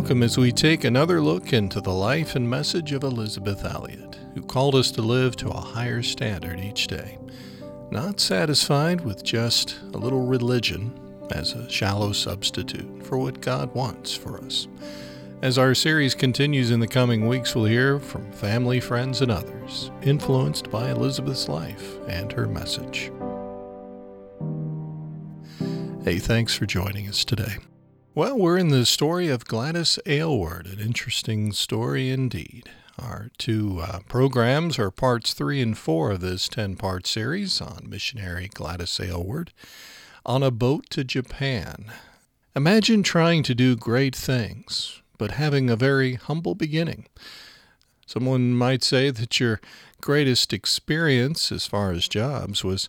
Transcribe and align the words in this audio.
Welcome 0.00 0.22
as 0.22 0.38
we 0.38 0.50
take 0.50 0.84
another 0.84 1.20
look 1.20 1.52
into 1.52 1.78
the 1.82 1.92
life 1.92 2.34
and 2.34 2.48
message 2.48 2.92
of 2.92 3.04
Elisabeth 3.04 3.66
Elliot, 3.66 4.16
who 4.34 4.40
called 4.40 4.74
us 4.74 4.90
to 4.92 5.02
live 5.02 5.36
to 5.36 5.50
a 5.50 5.60
higher 5.60 6.02
standard 6.02 6.58
each 6.58 6.86
day, 6.86 7.18
not 7.90 8.18
satisfied 8.18 9.02
with 9.02 9.22
just 9.22 9.78
a 9.92 9.98
little 9.98 10.22
religion 10.22 10.98
as 11.32 11.52
a 11.52 11.68
shallow 11.68 12.12
substitute 12.12 13.04
for 13.04 13.18
what 13.18 13.42
God 13.42 13.74
wants 13.74 14.14
for 14.14 14.42
us. 14.42 14.68
As 15.42 15.58
our 15.58 15.74
series 15.74 16.14
continues 16.14 16.70
in 16.70 16.80
the 16.80 16.88
coming 16.88 17.28
weeks, 17.28 17.54
we'll 17.54 17.66
hear 17.66 18.00
from 18.00 18.32
family, 18.32 18.80
friends, 18.80 19.20
and 19.20 19.30
others 19.30 19.90
influenced 20.00 20.70
by 20.70 20.88
Elisabeth's 20.88 21.46
life 21.46 21.98
and 22.08 22.32
her 22.32 22.46
message. 22.46 23.12
Hey, 26.04 26.18
thanks 26.18 26.54
for 26.54 26.64
joining 26.64 27.06
us 27.06 27.22
today. 27.22 27.58
Well, 28.12 28.36
we're 28.36 28.58
in 28.58 28.70
the 28.70 28.86
story 28.86 29.28
of 29.28 29.44
Gladys 29.44 29.96
Aylward, 30.04 30.66
an 30.66 30.80
interesting 30.80 31.52
story 31.52 32.10
indeed. 32.10 32.68
Our 32.98 33.30
two 33.38 33.78
uh, 33.80 34.00
programs 34.08 34.80
are 34.80 34.90
parts 34.90 35.32
three 35.32 35.62
and 35.62 35.78
four 35.78 36.10
of 36.10 36.20
this 36.20 36.48
10 36.48 36.74
part 36.74 37.06
series 37.06 37.60
on 37.60 37.88
missionary 37.88 38.50
Gladys 38.52 38.98
Aylward 38.98 39.52
on 40.26 40.42
a 40.42 40.50
boat 40.50 40.90
to 40.90 41.04
Japan. 41.04 41.92
Imagine 42.56 43.04
trying 43.04 43.44
to 43.44 43.54
do 43.54 43.76
great 43.76 44.16
things, 44.16 45.02
but 45.16 45.30
having 45.30 45.70
a 45.70 45.76
very 45.76 46.14
humble 46.14 46.56
beginning. 46.56 47.06
Someone 48.06 48.54
might 48.54 48.82
say 48.82 49.10
that 49.10 49.38
your 49.38 49.60
greatest 50.00 50.52
experience 50.52 51.52
as 51.52 51.64
far 51.64 51.92
as 51.92 52.08
jobs 52.08 52.64
was 52.64 52.88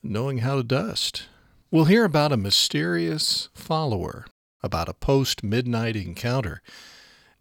knowing 0.00 0.38
how 0.38 0.54
to 0.54 0.62
dust. 0.62 1.24
We'll 1.72 1.86
hear 1.86 2.04
about 2.04 2.30
a 2.30 2.36
mysterious 2.36 3.48
follower 3.52 4.26
about 4.64 4.88
a 4.88 4.94
post 4.94 5.44
midnight 5.44 5.94
encounter, 5.94 6.62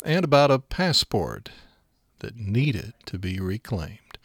and 0.04 0.26
about 0.26 0.52
a 0.52 0.60
passport 0.60 1.50
that 2.20 2.36
needed 2.36 2.94
to 3.06 3.18
be 3.18 3.40
reclaimed. 3.40 4.18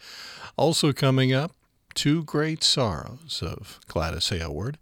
Also 0.57 0.91
coming 0.91 1.31
up, 1.31 1.53
two 1.95 2.23
great 2.25 2.61
sorrows 2.61 3.41
of 3.41 3.79
Gladys 3.87 4.33
Aylward, 4.33 4.77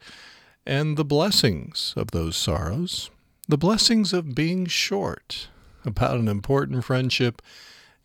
and 0.65 0.97
the 0.97 1.05
blessings 1.05 1.93
of 1.95 2.09
those 2.09 2.35
sorrows, 2.35 3.11
the 3.47 3.57
blessings 3.57 4.13
of 4.13 4.33
being 4.33 4.65
short, 4.65 5.47
about 5.85 6.17
an 6.17 6.27
important 6.27 6.83
friendship, 6.83 7.39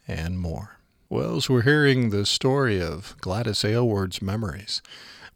and 0.06 0.38
more. 0.38 0.78
Well, 1.08 1.36
as 1.36 1.48
we're 1.48 1.62
hearing 1.62 2.10
the 2.10 2.26
story 2.26 2.82
of 2.82 3.16
Gladys 3.22 3.64
Aylward's 3.64 4.20
memories, 4.20 4.82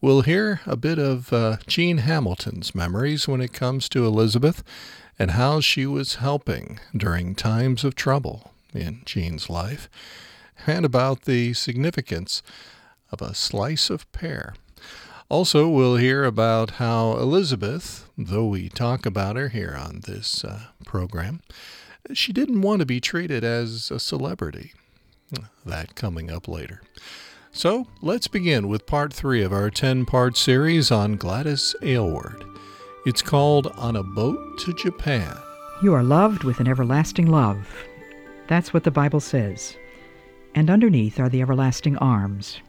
We'll 0.01 0.23
hear 0.23 0.61
a 0.67 0.77
bit 0.77 0.99
of 0.99 1.33
uh, 1.33 1.57
Jean 1.67 1.99
Hamilton's 1.99 2.75
memories 2.75 3.27
when 3.27 3.41
it 3.41 3.55
comes 3.55 3.89
to 3.89 4.05
Elisabeth 4.05 4.63
and 5.19 5.31
how 5.31 5.61
she 5.61 5.87
was 5.87 6.17
helping 6.17 6.79
during 6.95 7.35
times 7.35 7.83
of 7.83 7.95
trouble 7.95 8.53
in 8.75 9.01
Jean's 9.07 9.49
life, 9.49 9.89
and 10.67 10.85
about 10.85 11.23
the 11.23 11.55
significance 11.55 12.43
of 13.11 13.23
a 13.23 13.35
slice 13.35 13.89
of 13.89 14.11
pear. 14.13 14.55
Also, 15.31 15.67
we'll 15.67 15.97
hear 15.97 16.25
about 16.25 16.73
how 16.73 17.13
Elisabeth, 17.17 18.07
though 18.19 18.47
we 18.47 18.69
talk 18.69 19.07
about 19.07 19.37
her 19.37 19.49
here 19.49 19.77
on 19.79 20.03
this 20.07 20.45
uh, 20.45 20.67
program, 20.85 21.41
she 22.13 22.35
didn't 22.35 22.61
want 22.61 22.81
to 22.81 22.87
be 22.87 23.01
treated 23.01 23.43
as 23.43 23.91
a 23.91 23.99
celebrity. 23.99 24.75
That 25.65 25.95
coming 25.95 26.31
up 26.31 26.47
later. 26.47 26.83
So 27.57 27.87
let's 28.03 28.29
begin 28.29 28.69
with 28.69 28.85
part 28.85 29.15
three 29.15 29.41
of 29.43 29.51
our 29.51 29.71
10 29.71 30.05
part 30.05 30.37
series 30.37 30.91
on 30.91 31.17
Gladys 31.17 31.75
Aylward. 31.81 32.45
It's 33.07 33.23
called 33.23 33.69
On 33.79 33.97
a 33.97 34.03
Boat 34.03 34.59
to 34.59 34.75
Japan. 34.75 35.35
You 35.83 35.95
are 35.95 36.03
loved 36.03 36.45
with 36.45 36.61
an 36.61 36.69
everlasting 36.69 37.25
love. 37.25 37.67
That's 38.47 38.75
what 38.75 38.85
the 38.85 38.91
Bible 38.91 39.21
says. 39.21 39.75
And 40.55 40.69
underneath 40.69 41.19
are 41.19 41.31
the 41.31 41.41
everlasting 41.41 41.97
arms. 41.97 42.61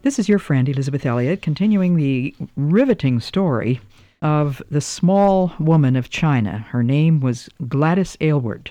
This 0.00 0.18
is 0.18 0.30
your 0.30 0.38
friend 0.38 0.66
Elisabeth 0.66 1.04
Elliot 1.04 1.42
continuing 1.42 1.96
the 1.96 2.34
riveting 2.56 3.20
story 3.20 3.82
of 4.22 4.62
the 4.70 4.80
small 4.80 5.52
woman 5.58 5.94
of 5.94 6.08
China. 6.08 6.64
Her 6.70 6.82
name 6.82 7.20
was 7.20 7.50
Gladys 7.68 8.16
Aylward 8.22 8.70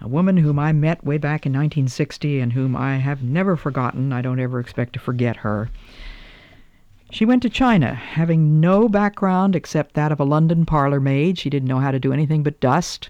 a 0.00 0.08
woman 0.08 0.36
whom 0.36 0.58
I 0.58 0.72
met 0.72 1.04
way 1.04 1.18
back 1.18 1.44
in 1.44 1.52
1960 1.52 2.40
and 2.40 2.52
whom 2.52 2.76
I 2.76 2.96
have 2.96 3.22
never 3.22 3.56
forgotten. 3.56 4.12
I 4.12 4.22
don't 4.22 4.40
ever 4.40 4.60
expect 4.60 4.92
to 4.94 5.00
forget 5.00 5.36
her. 5.38 5.70
She 7.10 7.24
went 7.24 7.42
to 7.42 7.50
China, 7.50 7.94
having 7.94 8.60
no 8.60 8.88
background 8.88 9.56
except 9.56 9.94
that 9.94 10.12
of 10.12 10.20
a 10.20 10.24
London 10.24 10.66
parlor 10.66 11.00
maid. 11.00 11.38
She 11.38 11.50
didn't 11.50 11.68
know 11.68 11.78
how 11.78 11.90
to 11.90 11.98
do 11.98 12.12
anything 12.12 12.42
but 12.42 12.60
dust, 12.60 13.08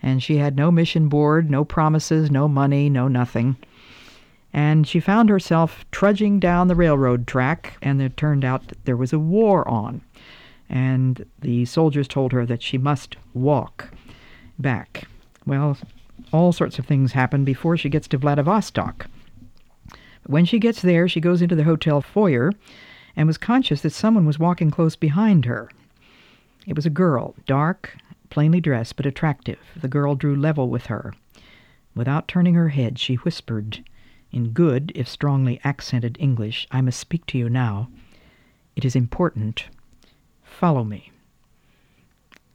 and 0.00 0.22
she 0.22 0.36
had 0.36 0.56
no 0.56 0.70
mission 0.70 1.08
board, 1.08 1.50
no 1.50 1.64
promises, 1.64 2.30
no 2.30 2.46
money, 2.46 2.88
no 2.88 3.08
nothing. 3.08 3.56
And 4.52 4.86
she 4.86 5.00
found 5.00 5.28
herself 5.28 5.84
trudging 5.90 6.38
down 6.38 6.68
the 6.68 6.76
railroad 6.76 7.26
track, 7.26 7.78
and 7.82 8.00
it 8.00 8.16
turned 8.16 8.44
out 8.44 8.68
that 8.68 8.84
there 8.84 8.96
was 8.96 9.12
a 9.12 9.18
war 9.18 9.66
on. 9.68 10.02
And 10.68 11.26
the 11.40 11.64
soldiers 11.64 12.06
told 12.06 12.32
her 12.32 12.46
that 12.46 12.62
she 12.62 12.78
must 12.78 13.16
walk 13.34 13.92
back. 14.58 15.08
Well, 15.44 15.76
all 16.32 16.52
sorts 16.52 16.78
of 16.78 16.86
things 16.86 17.12
happen 17.12 17.44
before 17.44 17.76
she 17.76 17.88
gets 17.88 18.08
to 18.08 18.18
Vladivostok. 18.18 19.06
When 20.26 20.44
she 20.44 20.58
gets 20.58 20.82
there, 20.82 21.08
she 21.08 21.20
goes 21.20 21.42
into 21.42 21.56
the 21.56 21.64
hotel 21.64 22.00
foyer 22.00 22.52
and 23.16 23.26
was 23.26 23.38
conscious 23.38 23.82
that 23.82 23.90
someone 23.90 24.24
was 24.24 24.38
walking 24.38 24.70
close 24.70 24.96
behind 24.96 25.44
her. 25.44 25.68
It 26.66 26.76
was 26.76 26.86
a 26.86 26.90
girl, 26.90 27.34
dark, 27.46 27.96
plainly 28.30 28.60
dressed, 28.60 28.96
but 28.96 29.06
attractive. 29.06 29.58
The 29.76 29.88
girl 29.88 30.14
drew 30.14 30.34
level 30.34 30.68
with 30.68 30.86
her. 30.86 31.12
Without 31.94 32.28
turning 32.28 32.54
her 32.54 32.70
head, 32.70 32.98
she 32.98 33.16
whispered, 33.16 33.84
in 34.30 34.52
good, 34.52 34.92
if 34.94 35.06
strongly 35.06 35.60
accented 35.62 36.16
English, 36.18 36.66
I 36.70 36.80
must 36.80 36.98
speak 36.98 37.26
to 37.26 37.38
you 37.38 37.50
now. 37.50 37.90
It 38.74 38.84
is 38.84 38.96
important. 38.96 39.66
Follow 40.42 40.84
me. 40.84 41.11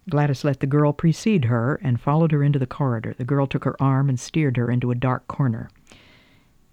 Gladys 0.09 0.43
let 0.43 0.61
the 0.61 0.67
girl 0.67 0.93
precede 0.93 1.45
her 1.45 1.75
and 1.83 1.99
followed 1.99 2.31
her 2.31 2.43
into 2.43 2.59
the 2.59 2.65
corridor. 2.65 3.13
The 3.17 3.25
girl 3.25 3.45
took 3.45 3.65
her 3.65 3.81
arm 3.81 4.07
and 4.07 4.19
steered 4.19 4.55
her 4.57 4.71
into 4.71 4.91
a 4.91 4.95
dark 4.95 5.27
corner. 5.27 5.69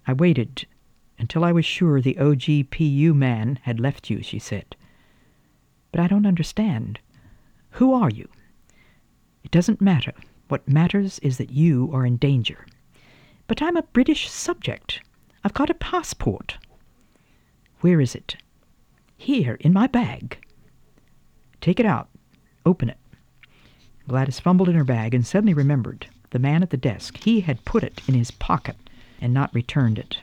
I 0.07 0.13
waited 0.13 0.65
until 1.17 1.43
I 1.43 1.51
was 1.51 1.65
sure 1.65 1.99
the 1.99 2.15
OGPU 2.15 3.13
man 3.13 3.59
had 3.63 3.79
left 3.79 4.09
you, 4.09 4.21
she 4.21 4.39
said. 4.39 4.75
But 5.91 5.99
I 5.99 6.07
don't 6.07 6.25
understand. 6.25 6.99
Who 7.71 7.93
are 7.93 8.09
you? 8.09 8.29
It 9.43 9.51
doesn't 9.51 9.81
matter. 9.81 10.13
What 10.47 10.67
matters 10.67 11.19
is 11.19 11.37
that 11.37 11.51
you 11.51 11.89
are 11.93 12.05
in 12.05 12.17
danger. 12.17 12.65
But 13.47 13.61
I'm 13.61 13.75
a 13.75 13.83
British 13.83 14.29
subject. 14.29 15.01
I've 15.43 15.53
got 15.53 15.69
a 15.69 15.75
passport. 15.75 16.57
Where 17.81 17.99
is 17.99 18.15
it? 18.15 18.37
Here, 19.17 19.55
in 19.59 19.73
my 19.73 19.87
bag. 19.87 20.37
Take 21.61 21.79
it 21.79 21.85
out. 21.85 22.09
Open 22.65 22.89
it. 22.89 22.97
Gladys 24.07 24.39
fumbled 24.39 24.69
in 24.69 24.75
her 24.75 24.83
bag 24.83 25.13
and 25.13 25.25
suddenly 25.25 25.53
remembered 25.53 26.07
the 26.29 26.39
man 26.39 26.61
at 26.61 26.69
the 26.69 26.77
desk. 26.77 27.17
He 27.23 27.41
had 27.41 27.65
put 27.65 27.83
it 27.83 28.01
in 28.07 28.13
his 28.13 28.31
pocket 28.31 28.75
and 29.19 29.33
not 29.33 29.53
returned 29.53 29.97
it. 29.97 30.17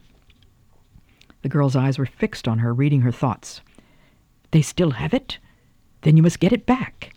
The 1.43 1.49
girl's 1.49 1.75
eyes 1.75 1.99
were 1.99 2.07
fixed 2.07 2.47
on 2.47 2.61
her, 2.61 2.73
reading 2.73 3.01
her 3.01 3.11
thoughts. 3.11 3.61
They 4.53 4.63
still 4.63 4.93
have 4.93 5.13
it? 5.13 5.39
Then 6.03 6.17
you 6.17 6.23
must 6.23 6.41
get 6.41 6.53
it 6.53 6.67
back. 6.67 7.15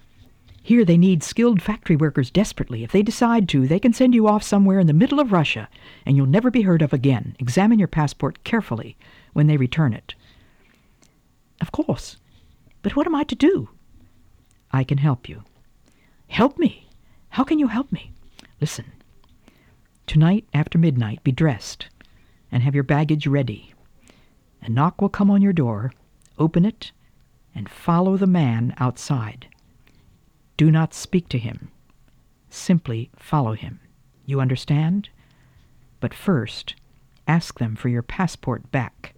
Here 0.64 0.84
they 0.84 0.98
need 0.98 1.22
skilled 1.22 1.62
factory 1.62 1.96
workers 1.96 2.32
desperately. 2.32 2.84
If 2.84 2.92
they 2.92 3.04
decide 3.04 3.48
to, 3.50 3.68
they 3.68 3.80
can 3.80 3.94
send 3.94 4.16
you 4.16 4.28
off 4.28 4.42
somewhere 4.42 4.80
in 4.80 4.88
the 4.88 4.94
middle 4.94 5.20
of 5.20 5.32
Russia, 5.32 5.70
and 6.08 6.18
you'll 6.18 6.26
never 6.26 6.50
be 6.50 6.64
heard 6.64 6.82
of 6.82 6.92
again. 6.92 7.36
Examine 7.38 7.78
your 7.78 7.88
passport 7.88 8.44
carefully 8.44 8.98
when 9.34 9.46
they 9.46 9.58
return 9.58 9.94
it. 9.94 10.16
Of 11.62 11.72
course. 11.72 12.18
But 12.82 12.96
what 12.96 13.06
am 13.06 13.14
I 13.14 13.24
to 13.26 13.36
do? 13.36 13.70
I 14.72 14.84
can 14.84 14.98
help 14.98 15.30
you. 15.30 15.44
Help 16.28 16.58
me. 16.58 16.90
How 17.30 17.44
can 17.44 17.60
you 17.60 17.68
help 17.68 17.92
me? 17.92 18.12
Listen. 18.62 18.86
Tonight, 20.08 20.46
after 20.54 20.78
midnight, 20.78 21.24
be 21.24 21.32
dressed 21.32 21.88
and 22.52 22.64
have 22.64 22.76
your 22.76 22.84
baggage 22.84 23.28
ready. 23.28 23.74
A 24.62 24.70
knock 24.70 25.02
will 25.02 25.10
come 25.10 25.32
on 25.32 25.42
your 25.42 25.54
door. 25.54 25.92
Open 26.38 26.66
it 26.66 26.92
and 27.54 27.70
follow 27.70 28.18
the 28.18 28.28
man 28.28 28.74
outside. 28.78 29.48
Do 30.58 30.72
not 30.72 30.94
speak 30.94 31.28
to 31.30 31.38
him. 31.38 31.70
Simply 32.50 33.10
follow 33.18 33.54
him. 33.54 33.80
You 34.26 34.40
understand? 34.40 35.10
But 36.00 36.14
first, 36.14 36.76
ask 37.28 37.60
them 37.60 37.76
for 37.76 37.90
your 37.90 38.02
passport 38.02 38.72
back. 38.72 39.15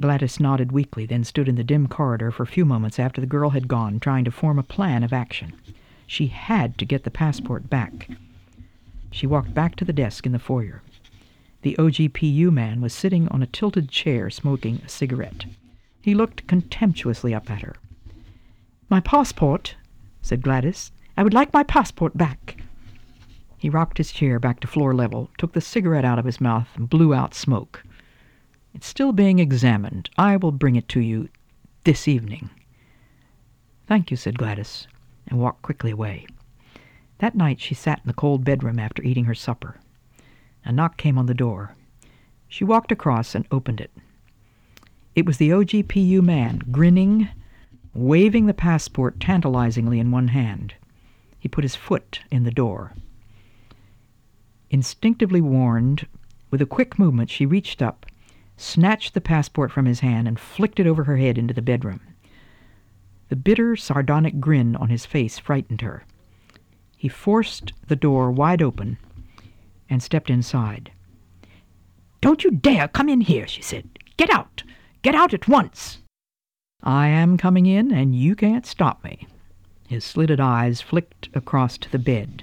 Gladys 0.00 0.40
nodded 0.40 0.72
weakly, 0.72 1.06
then 1.06 1.24
stood 1.24 1.48
in 1.48 1.54
the 1.54 1.64
dim 1.64 1.86
corridor 1.86 2.30
for 2.30 2.42
a 2.42 2.48
few 2.48 2.64
moments 2.64 2.98
after 2.98 3.20
the 3.20 3.26
girl 3.26 3.50
had 3.50 3.68
gone, 3.68 4.00
trying 4.00 4.24
to 4.24 4.30
form 4.30 4.58
a 4.58 4.62
plan 4.64 5.04
of 5.04 5.12
action. 5.12 5.52
She 6.06 6.26
had 6.26 6.76
to 6.78 6.84
get 6.84 7.04
the 7.04 7.10
passport 7.10 7.70
back. 7.70 8.08
She 9.10 9.26
walked 9.26 9.54
back 9.54 9.76
to 9.76 9.84
the 9.84 9.92
desk 9.92 10.26
in 10.26 10.32
the 10.32 10.38
foyer. 10.38 10.82
The 11.62 11.76
OGPU 11.78 12.52
man 12.52 12.80
was 12.80 12.92
sitting 12.92 13.28
on 13.28 13.42
a 13.42 13.46
tilted 13.46 13.88
chair 13.88 14.28
smoking 14.30 14.82
a 14.84 14.88
cigarette. 14.88 15.46
He 16.02 16.14
looked 16.14 16.46
contemptuously 16.46 17.32
up 17.32 17.50
at 17.50 17.62
her. 17.62 17.76
My 18.90 19.00
passport, 19.00 19.76
said 20.20 20.42
Gladys, 20.42 20.92
I 21.16 21.22
would 21.22 21.32
like 21.32 21.52
my 21.52 21.62
passport 21.62 22.16
back. 22.16 22.60
He 23.56 23.70
rocked 23.70 23.96
his 23.96 24.12
chair 24.12 24.38
back 24.38 24.60
to 24.60 24.66
floor 24.66 24.94
level, 24.94 25.30
took 25.38 25.52
the 25.52 25.60
cigarette 25.60 26.04
out 26.04 26.18
of 26.18 26.26
his 26.26 26.40
mouth, 26.40 26.68
and 26.74 26.90
blew 26.90 27.14
out 27.14 27.34
smoke. 27.34 27.82
It's 28.74 28.86
still 28.88 29.12
being 29.12 29.38
examined. 29.38 30.10
I 30.18 30.36
will 30.36 30.50
bring 30.50 30.74
it 30.74 30.88
to 30.90 31.00
you 31.00 31.28
this 31.84 32.08
evening. 32.08 32.50
Thank 33.86 34.10
you, 34.10 34.16
said 34.16 34.36
Gladys, 34.36 34.88
and 35.28 35.38
walked 35.38 35.62
quickly 35.62 35.92
away. 35.92 36.26
That 37.18 37.36
night 37.36 37.60
she 37.60 37.74
sat 37.74 38.00
in 38.00 38.08
the 38.08 38.12
cold 38.12 38.44
bedroom 38.44 38.80
after 38.80 39.02
eating 39.02 39.26
her 39.26 39.34
supper. 39.34 39.80
A 40.64 40.72
knock 40.72 40.96
came 40.96 41.16
on 41.18 41.26
the 41.26 41.34
door. 41.34 41.76
She 42.48 42.64
walked 42.64 42.90
across 42.90 43.34
and 43.34 43.46
opened 43.50 43.80
it. 43.80 43.92
It 45.14 45.24
was 45.24 45.36
the 45.36 45.50
OGPU 45.50 46.20
man, 46.22 46.60
grinning, 46.72 47.28
waving 47.94 48.46
the 48.46 48.54
passport 48.54 49.20
tantalizingly 49.20 50.00
in 50.00 50.10
one 50.10 50.28
hand. 50.28 50.74
He 51.38 51.48
put 51.48 51.62
his 51.62 51.76
foot 51.76 52.20
in 52.30 52.42
the 52.42 52.50
door. 52.50 52.92
Instinctively 54.70 55.40
warned, 55.40 56.08
with 56.50 56.60
a 56.60 56.66
quick 56.66 56.98
movement 56.98 57.30
she 57.30 57.46
reached 57.46 57.80
up, 57.80 58.06
snatched 58.56 59.14
the 59.14 59.20
passport 59.20 59.72
from 59.72 59.86
his 59.86 60.00
hand, 60.00 60.28
and 60.28 60.38
flicked 60.38 60.80
it 60.80 60.86
over 60.86 61.04
her 61.04 61.16
head 61.16 61.38
into 61.38 61.54
the 61.54 61.62
bedroom. 61.62 62.00
The 63.28 63.36
bitter, 63.36 63.76
sardonic 63.76 64.40
grin 64.40 64.76
on 64.76 64.90
his 64.90 65.06
face 65.06 65.38
frightened 65.38 65.80
her. 65.80 66.04
He 66.96 67.08
forced 67.08 67.72
the 67.86 67.96
door 67.96 68.30
wide 68.30 68.62
open 68.62 68.98
and 69.90 70.02
stepped 70.02 70.30
inside. 70.30 70.90
Don't 72.20 72.44
you 72.44 72.50
dare 72.50 72.88
come 72.88 73.08
in 73.08 73.20
here, 73.20 73.46
she 73.46 73.60
said. 73.60 73.88
Get 74.16 74.30
out! 74.30 74.62
Get 75.02 75.14
out 75.14 75.34
at 75.34 75.48
once! 75.48 75.98
I 76.82 77.08
am 77.08 77.36
coming 77.36 77.66
in, 77.66 77.92
and 77.92 78.14
you 78.14 78.34
can't 78.34 78.66
stop 78.66 79.02
me. 79.04 79.26
His 79.88 80.04
slitted 80.04 80.40
eyes 80.40 80.80
flicked 80.80 81.28
across 81.34 81.76
to 81.78 81.90
the 81.90 81.98
bed 81.98 82.42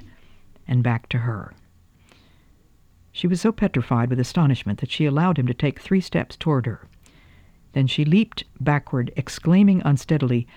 and 0.67 0.83
back 0.83 1.09
to 1.09 1.19
her. 1.19 1.53
She 3.11 3.27
was 3.27 3.41
so 3.41 3.51
petrified 3.51 4.09
with 4.09 4.19
astonishment 4.19 4.79
that 4.79 4.91
she 4.91 5.05
allowed 5.05 5.37
him 5.37 5.47
to 5.47 5.53
take 5.53 5.79
three 5.79 6.01
steps 6.01 6.37
toward 6.37 6.65
her. 6.65 6.87
Then 7.73 7.87
she 7.87 8.05
leaped 8.05 8.43
backward, 8.59 9.11
exclaiming 9.15 9.81
unsteadily, 9.83 10.47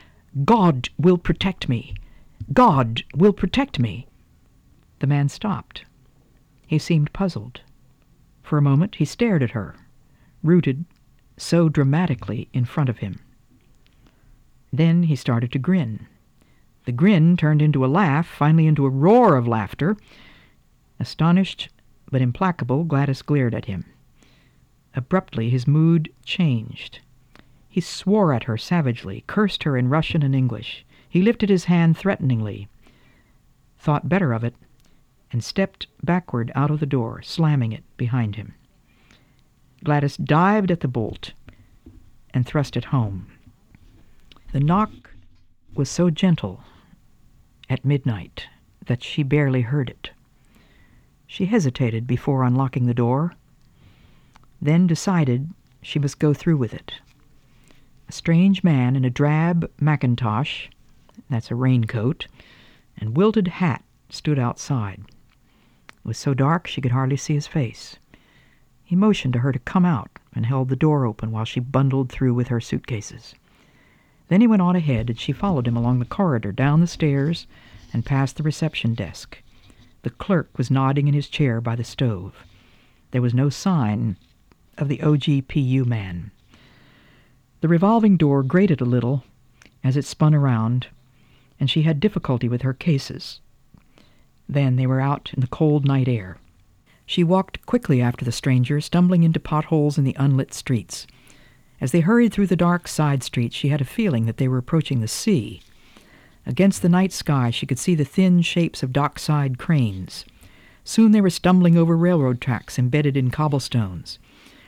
God 0.45 0.89
will 0.99 1.19
protect 1.19 1.69
me! 1.69 1.95
God 2.53 3.03
will 3.15 3.33
protect 3.33 3.79
me! 3.79 4.07
The 4.99 5.07
man 5.07 5.29
stopped. 5.29 5.85
He 6.67 6.79
seemed 6.79 7.13
puzzled. 7.13 7.61
For 8.43 8.59
a 8.59 8.63
moment 8.63 8.97
he 8.97 9.05
stared 9.05 9.43
at 9.43 9.51
her, 9.51 9.75
rooted 10.43 10.85
so 11.37 11.69
dramatically 11.69 12.49
in 12.53 12.65
front 12.65 12.89
of 12.89 12.99
him. 12.99 13.21
Then 14.73 15.05
he 15.05 15.17
started 15.17 15.53
to 15.53 15.59
grin. 15.59 16.07
The 16.85 16.93
grin 16.93 17.37
turned 17.37 17.63
into 17.63 17.85
a 17.85 17.87
laugh, 17.87 18.27
finally 18.27 18.67
into 18.67 18.87
a 18.87 18.91
roar 18.91 19.37
of 19.37 19.49
laughter. 19.49 19.97
Astonished 21.01 21.69
but 22.11 22.23
implacable, 22.23 22.85
Gladys 22.85 23.23
glared 23.23 23.55
at 23.55 23.65
him. 23.65 23.85
Abruptly, 24.95 25.51
his 25.51 25.67
mood 25.67 26.13
changed. 26.25 27.01
He 27.69 27.81
swore 27.81 28.33
at 28.33 28.45
her 28.45 28.57
savagely, 28.57 29.25
cursed 29.27 29.65
her 29.65 29.77
in 29.77 29.89
Russian 29.89 30.23
and 30.23 30.35
English. 30.35 30.87
He 31.09 31.23
lifted 31.23 31.49
his 31.49 31.65
hand 31.65 31.97
threateningly, 31.97 32.69
thought 33.79 34.09
better 34.09 34.33
of 34.33 34.45
it, 34.45 34.55
and 35.33 35.43
stepped 35.43 35.89
backward 36.03 36.53
out 36.55 36.71
of 36.71 36.79
the 36.79 36.87
door, 36.87 37.21
slamming 37.23 37.73
it 37.73 37.83
behind 37.97 38.37
him. 38.37 38.55
Gladys 39.83 40.17
dived 40.17 40.71
at 40.71 40.81
the 40.81 40.89
bolt 40.89 41.33
and 42.33 42.47
thrust 42.47 42.77
it 42.77 42.87
home. 42.87 43.27
The 44.53 44.61
knock 44.61 45.11
was 45.75 45.91
so 45.91 46.11
gentle 46.11 46.63
at 47.69 47.85
midnight 47.85 48.47
that 48.87 49.03
she 49.03 49.23
barely 49.23 49.63
heard 49.63 49.91
it. 49.91 50.11
She 51.35 51.47
hesitated 51.47 52.07
before 52.07 52.45
unlocking 52.45 52.87
the 52.87 52.95
door, 52.95 53.35
then 54.63 54.87
decided 54.87 55.51
she 55.83 55.99
must 55.99 56.21
go 56.21 56.33
through 56.33 56.59
with 56.59 56.73
it. 56.73 57.01
A 58.09 58.13
strange 58.13 58.63
man 58.63 58.95
in 58.95 59.05
a 59.05 59.11
drab 59.11 59.69
mackintosh, 59.81 60.69
that's 61.29 61.51
a 61.51 61.57
raincoat, 61.57 62.29
and 62.97 63.17
wilted 63.17 63.49
hat 63.49 63.83
stood 64.11 64.39
outside. 64.39 65.01
It 65.89 66.05
was 66.05 66.19
so 66.19 66.35
dark 66.35 66.69
she 66.69 66.81
could 66.81 66.93
hardly 66.93 67.17
see 67.17 67.35
his 67.35 67.49
face. 67.49 67.97
He 68.85 68.95
motioned 68.95 69.33
to 69.33 69.41
her 69.41 69.51
to 69.51 69.59
come 69.59 69.85
out 69.85 70.11
and 70.37 70.47
held 70.47 70.69
the 70.69 70.77
door 70.77 71.05
open 71.05 71.33
while 71.33 71.45
she 71.45 71.59
bundled 71.59 72.11
through 72.11 72.35
with 72.35 72.47
her 72.47 72.61
suitcases. 72.61 73.35
Then 74.29 74.41
he 74.41 74.47
went 74.47 74.63
on 74.63 74.77
ahead, 74.77 75.11
and 75.11 75.19
she 75.19 75.33
followed 75.33 75.67
him 75.67 75.77
along 75.77 75.99
the 75.99 76.05
corridor, 76.05 76.53
down 76.53 76.79
the 76.79 76.87
stairs, 76.87 77.49
and 77.93 78.07
past 78.07 78.37
the 78.37 78.45
reception 78.45 78.95
desk. 78.95 79.41
The 80.05 80.11
clerk 80.11 80.59
was 80.59 80.71
nodding 80.71 81.09
in 81.09 81.15
his 81.15 81.31
chair 81.31 81.63
by 81.63 81.77
the 81.77 81.83
stove. 81.83 82.45
There 83.13 83.23
was 83.23 83.33
no 83.33 83.49
sign 83.49 84.19
of 84.77 84.89
the 84.89 84.99
OGPU 84.99 85.87
man. 85.87 86.31
The 87.63 87.69
revolving 87.69 88.19
door 88.19 88.43
grated 88.43 88.83
a 88.83 88.85
little 88.85 89.25
as 89.83 89.97
it 89.97 90.05
spun 90.05 90.35
around, 90.35 90.89
and 91.59 91.71
she 91.71 91.83
had 91.83 92.01
difficulty 92.01 92.51
with 92.51 92.61
her 92.61 92.75
cases. 92.75 93.41
Then 94.47 94.77
they 94.77 94.87
were 94.87 95.01
out 95.01 95.31
in 95.33 95.41
the 95.41 95.47
cold 95.47 95.87
night 95.87 96.07
air. 96.07 96.37
She 97.07 97.25
walked 97.25 97.65
quickly 97.65 98.03
after 98.03 98.27
the 98.27 98.33
stranger, 98.33 98.83
stumbling 98.83 99.23
into 99.23 99.41
potholes 99.41 99.97
in 99.97 100.05
the 100.05 100.17
unlit 100.19 100.53
streets. 100.53 101.07
As 101.81 101.93
they 101.93 102.01
hurried 102.01 102.35
through 102.35 102.49
the 102.49 102.57
dark 102.57 102.89
side 102.89 103.23
streets, 103.23 103.57
she 103.57 103.69
had 103.69 103.81
a 103.81 103.87
feeling 103.87 104.27
that 104.27 104.37
they 104.37 104.49
were 104.49 104.59
approaching 104.59 105.01
the 105.01 105.09
sea. 105.09 105.63
Against 106.47 106.83
the 106.83 106.89
night 106.89 107.13
sky, 107.13 107.51
she 107.51 107.67
could 107.67 107.79
see 107.79 107.95
the 107.95 108.05
thin 108.05 108.43
shapes 108.43 108.83
of 108.83 108.93
dockside 108.93 109.59
cranes. 109.59 110.25
Soon 110.85 111.13
they 111.13 111.21
were 111.21 111.31
stumbling 111.31 111.77
over 111.77 111.97
railroad 111.97 112.41
tracks 112.41 112.79
embedded 112.79 113.17
in 113.17 113.31
cobblestones. 113.31 114.19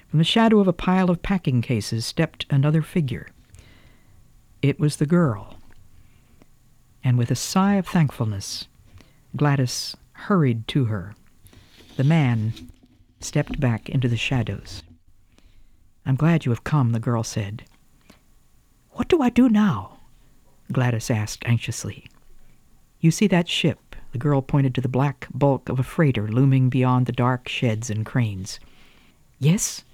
From 0.08 0.18
the 0.18 0.24
shadow 0.24 0.60
of 0.60 0.68
a 0.68 0.72
pile 0.72 1.10
of 1.10 1.22
packing 1.22 1.60
cases 1.60 2.06
stepped 2.06 2.46
another 2.48 2.80
figure. 2.80 3.28
It 4.62 4.80
was 4.80 4.96
the 4.96 5.06
girl. 5.06 5.58
And 7.04 7.18
with 7.18 7.30
a 7.30 7.36
sigh 7.36 7.74
of 7.74 7.86
thankfulness, 7.86 8.66
Gladys 9.36 9.96
hurried 10.12 10.66
to 10.68 10.86
her. 10.86 11.14
The 11.96 12.04
man 12.04 12.54
stepped 13.20 13.60
back 13.60 13.88
into 13.88 14.08
the 14.08 14.16
shadows. 14.16 14.82
I'm 16.06 16.16
glad 16.16 16.44
you 16.44 16.50
have 16.50 16.64
come, 16.64 16.92
the 16.92 17.00
girl 17.00 17.22
said. 17.22 17.64
What 18.92 19.08
do 19.08 19.20
I 19.20 19.28
do 19.28 19.48
now? 19.48 19.95
Gladys 20.72 21.10
asked 21.10 21.44
anxiously. 21.46 22.06
You 23.00 23.10
see 23.10 23.26
that 23.28 23.48
ship? 23.48 23.94
The 24.12 24.18
girl 24.18 24.42
pointed 24.42 24.74
to 24.74 24.80
the 24.80 24.88
black 24.88 25.28
bulk 25.32 25.68
of 25.68 25.78
a 25.78 25.82
freighter 25.82 26.26
looming 26.28 26.68
beyond 26.68 27.06
the 27.06 27.12
dark 27.12 27.48
sheds 27.48 27.90
and 27.90 28.04
cranes. 28.06 28.58
Yes? 29.38 29.84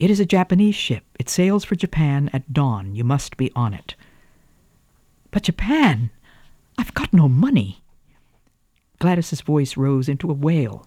It 0.00 0.10
is 0.10 0.20
a 0.20 0.26
Japanese 0.26 0.74
ship. 0.74 1.04
It 1.18 1.28
sails 1.28 1.64
for 1.64 1.76
Japan 1.76 2.30
at 2.32 2.52
dawn. 2.52 2.94
You 2.94 3.04
must 3.04 3.36
be 3.36 3.52
on 3.54 3.74
it. 3.74 3.94
But 5.30 5.44
Japan! 5.44 6.10
I've 6.78 6.94
got 6.94 7.12
no 7.12 7.28
money. 7.28 7.82
Gladys's 8.98 9.40
voice 9.40 9.76
rose 9.76 10.08
into 10.08 10.30
a 10.30 10.34
wail. 10.34 10.86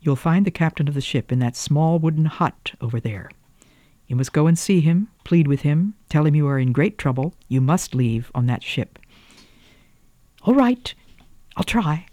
You'll 0.00 0.16
find 0.16 0.44
the 0.44 0.50
captain 0.50 0.88
of 0.88 0.94
the 0.94 1.00
ship 1.00 1.32
in 1.32 1.38
that 1.38 1.56
small 1.56 1.98
wooden 1.98 2.26
hut 2.26 2.72
over 2.80 3.00
there. 3.00 3.30
You 4.08 4.16
must 4.16 4.32
go 4.32 4.46
and 4.46 4.58
see 4.58 4.80
him, 4.80 5.08
plead 5.22 5.46
with 5.46 5.60
him, 5.60 5.94
tell 6.08 6.26
him 6.26 6.34
you 6.34 6.48
are 6.48 6.58
in 6.58 6.72
great 6.72 6.98
trouble. 6.98 7.34
You 7.46 7.60
must 7.60 7.94
leave 7.94 8.32
on 8.34 8.46
that 8.46 8.62
ship. 8.62 8.98
All 10.42 10.54
right, 10.54 10.94
I'll 11.56 11.64
try. 11.64 12.06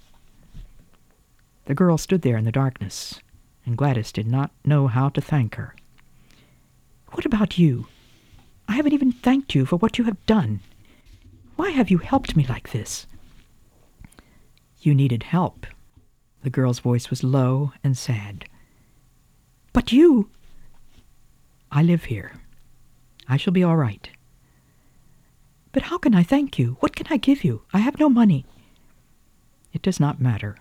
The 1.65 1.73
girl 1.73 1.97
stood 1.97 2.21
there 2.21 2.37
in 2.37 2.43
the 2.45 2.51
darkness, 2.51 3.21
and 3.65 3.77
Gladys 3.77 4.11
did 4.11 4.27
not 4.27 4.51
know 4.65 4.87
how 4.87 5.09
to 5.09 5.21
thank 5.21 5.55
her. 5.55 5.73
What 7.11 7.25
about 7.25 7.57
you? 7.57 7.87
I 8.67 8.73
haven't 8.73 8.93
even 8.93 9.13
thanked 9.13 9.55
you 9.55 9.65
for 9.65 9.77
what 9.77 9.97
you 9.97 10.03
have 10.03 10.23
done. 10.25 10.59
Why 11.55 11.69
have 11.69 11.89
you 11.89 11.99
helped 11.99 12.35
me 12.35 12.45
like 12.45 12.71
this? 12.71 13.07
You 14.81 14.93
needed 14.93 15.23
help. 15.23 15.65
The 16.43 16.49
girl's 16.49 16.79
voice 16.79 17.09
was 17.09 17.23
low 17.23 17.71
and 17.83 17.97
sad. 17.97 18.45
But 19.71 19.91
you. 19.93 20.29
I 21.75 21.83
live 21.83 22.05
here. 22.05 22.31
I 23.27 23.35
shall 23.35 23.51
be 23.51 23.61
all 23.61 23.75
right. 23.75 24.09
But 25.73 25.83
how 25.83 25.97
can 25.97 26.15
I 26.15 26.23
thank 26.23 26.57
you? 26.57 26.77
What 26.79 26.95
can 26.95 27.05
I 27.09 27.17
give 27.17 27.43
you? 27.43 27.63
I 27.73 27.79
have 27.79 27.99
no 27.99 28.07
money. 28.07 28.45
It 29.73 29.81
does 29.81 29.99
not 29.99 30.21
matter. 30.21 30.55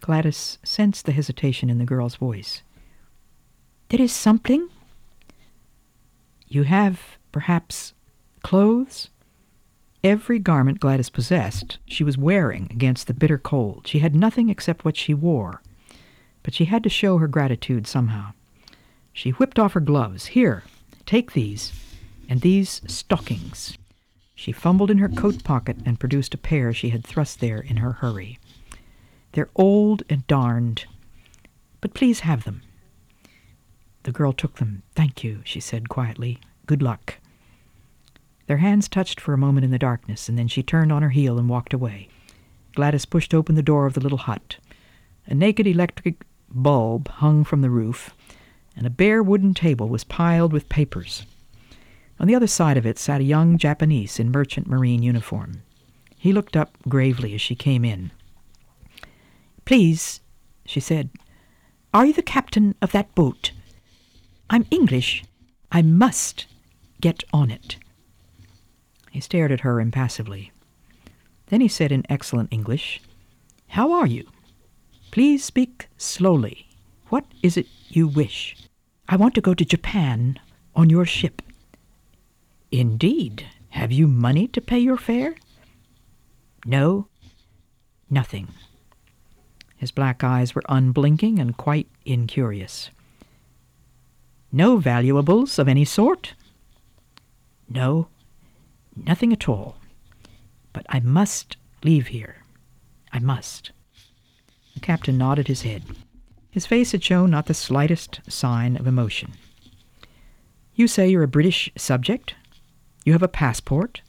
Gladys 0.00 0.58
sensed 0.64 1.06
the 1.06 1.12
hesitation 1.12 1.70
in 1.70 1.78
the 1.78 1.84
girl's 1.84 2.16
voice. 2.16 2.62
There 3.90 4.00
is 4.00 4.10
something? 4.10 4.68
You 6.48 6.64
have, 6.64 7.00
perhaps, 7.30 7.94
clothes? 8.42 9.10
Every 10.02 10.40
garment 10.40 10.80
Gladys 10.80 11.08
possessed 11.08 11.78
she 11.86 12.02
was 12.02 12.18
wearing 12.18 12.66
against 12.68 13.06
the 13.06 13.14
bitter 13.14 13.38
cold. 13.38 13.86
She 13.86 14.00
had 14.00 14.16
nothing 14.16 14.48
except 14.48 14.84
what 14.84 14.96
she 14.96 15.14
wore. 15.14 15.62
But 16.42 16.52
she 16.52 16.64
had 16.64 16.82
to 16.82 16.88
show 16.88 17.18
her 17.18 17.28
gratitude 17.28 17.86
somehow. 17.86 18.32
She 19.14 19.30
whipped 19.30 19.60
off 19.60 19.72
her 19.72 19.80
gloves. 19.80 20.26
Here, 20.26 20.64
take 21.06 21.32
these, 21.32 21.72
and 22.28 22.40
these 22.40 22.82
stockings. 22.86 23.78
She 24.34 24.50
fumbled 24.50 24.90
in 24.90 24.98
her 24.98 25.08
coat 25.08 25.44
pocket 25.44 25.78
and 25.86 26.00
produced 26.00 26.34
a 26.34 26.38
pair 26.38 26.74
she 26.74 26.90
had 26.90 27.06
thrust 27.06 27.38
there 27.38 27.60
in 27.60 27.76
her 27.76 27.92
hurry. 27.92 28.38
They're 29.32 29.48
old 29.54 30.02
and 30.10 30.26
darned, 30.26 30.86
but 31.80 31.94
please 31.94 32.20
have 32.20 32.44
them. 32.44 32.62
The 34.02 34.12
girl 34.12 34.32
took 34.32 34.56
them. 34.56 34.82
Thank 34.96 35.22
you, 35.22 35.40
she 35.44 35.60
said 35.60 35.88
quietly. 35.88 36.40
Good 36.66 36.82
luck. 36.82 37.18
Their 38.48 38.58
hands 38.58 38.88
touched 38.88 39.20
for 39.20 39.32
a 39.32 39.38
moment 39.38 39.64
in 39.64 39.70
the 39.70 39.78
darkness, 39.78 40.28
and 40.28 40.36
then 40.36 40.48
she 40.48 40.62
turned 40.62 40.92
on 40.92 41.02
her 41.02 41.10
heel 41.10 41.38
and 41.38 41.48
walked 41.48 41.72
away. 41.72 42.08
Gladys 42.74 43.06
pushed 43.06 43.32
open 43.32 43.54
the 43.54 43.62
door 43.62 43.86
of 43.86 43.94
the 43.94 44.00
little 44.00 44.18
hut. 44.18 44.56
A 45.26 45.34
naked 45.34 45.68
electric 45.68 46.26
bulb 46.50 47.08
hung 47.08 47.44
from 47.44 47.62
the 47.62 47.70
roof, 47.70 48.12
and 48.76 48.86
a 48.86 48.90
bare 48.90 49.22
wooden 49.22 49.54
table 49.54 49.88
was 49.88 50.04
piled 50.04 50.52
with 50.52 50.68
papers. 50.68 51.24
On 52.18 52.26
the 52.26 52.34
other 52.34 52.46
side 52.46 52.76
of 52.76 52.86
it 52.86 52.98
sat 52.98 53.20
a 53.20 53.24
young 53.24 53.58
Japanese 53.58 54.18
in 54.18 54.30
merchant 54.30 54.66
marine 54.66 55.02
uniform. 55.02 55.62
He 56.16 56.32
looked 56.32 56.56
up 56.56 56.76
gravely 56.88 57.34
as 57.34 57.40
she 57.40 57.54
came 57.54 57.84
in. 57.84 58.10
Please, 59.64 60.20
she 60.64 60.80
said, 60.80 61.10
are 61.94 62.06
you 62.06 62.12
the 62.12 62.22
captain 62.22 62.74
of 62.82 62.90
that 62.90 63.14
boat? 63.14 63.52
I'm 64.50 64.66
English. 64.72 65.22
I 65.70 65.80
must 65.80 66.46
get 67.00 67.22
on 67.32 67.52
it. 67.52 67.76
He 69.12 69.20
stared 69.20 69.52
at 69.52 69.60
her 69.60 69.80
impassively. 69.80 70.50
Then 71.46 71.60
he 71.60 71.68
said 71.68 71.92
in 71.92 72.04
excellent 72.08 72.52
English, 72.52 73.00
How 73.68 73.92
are 73.92 74.08
you? 74.08 74.28
Please 75.12 75.44
speak 75.44 75.86
slowly. 75.96 76.66
What 77.10 77.26
is 77.44 77.56
it 77.56 77.68
you 77.88 78.08
wish? 78.08 78.56
I 79.08 79.16
want 79.16 79.34
to 79.34 79.40
go 79.40 79.54
to 79.54 79.64
Japan 79.64 80.38
on 80.74 80.90
your 80.90 81.04
ship. 81.04 81.42
Indeed. 82.70 83.46
Have 83.70 83.90
you 83.92 84.06
money 84.06 84.46
to 84.48 84.60
pay 84.60 84.78
your 84.78 84.96
fare? 84.96 85.34
No, 86.64 87.08
nothing. 88.08 88.48
His 89.76 89.90
black 89.90 90.22
eyes 90.22 90.54
were 90.54 90.62
unblinking 90.68 91.38
and 91.38 91.56
quite 91.56 91.88
incurious. 92.04 92.90
No 94.52 94.76
valuables 94.76 95.58
of 95.58 95.68
any 95.68 95.84
sort? 95.84 96.34
No, 97.68 98.06
nothing 98.96 99.32
at 99.32 99.48
all. 99.48 99.76
But 100.72 100.86
I 100.88 101.00
must 101.00 101.56
leave 101.82 102.06
here. 102.06 102.44
I 103.12 103.18
must. 103.18 103.72
The 104.74 104.80
captain 104.80 105.18
nodded 105.18 105.48
his 105.48 105.62
head. 105.62 105.82
His 106.54 106.66
face 106.66 106.92
had 106.92 107.02
shown 107.02 107.32
not 107.32 107.46
the 107.46 107.52
slightest 107.52 108.20
sign 108.28 108.76
of 108.76 108.86
emotion. 108.86 109.32
You 110.76 110.86
say 110.86 111.08
you're 111.08 111.24
a 111.24 111.28
British 111.28 111.68
subject? 111.76 112.36
You 113.04 113.12
have 113.12 113.24
a 113.24 113.28
passport? 113.28 114.02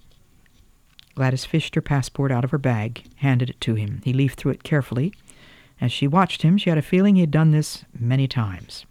Gladys 1.16 1.44
fished 1.44 1.74
her 1.74 1.82
passport 1.82 2.32
out 2.32 2.44
of 2.44 2.52
her 2.52 2.60
bag, 2.60 3.04
handed 3.16 3.50
it 3.50 3.60
to 3.62 3.74
him. 3.74 4.00
He 4.04 4.14
leafed 4.14 4.38
through 4.38 4.52
it 4.52 4.62
carefully. 4.62 5.12
As 5.82 5.92
she 5.92 6.08
watched 6.08 6.44
him, 6.44 6.60
she 6.60 6.70
had 6.70 6.78
a 6.78 6.84
feeling 6.84 7.16
he 7.16 7.22
had 7.22 7.32
done 7.32 7.50
this 7.50 7.84
many 8.00 8.28
times. 8.28 8.86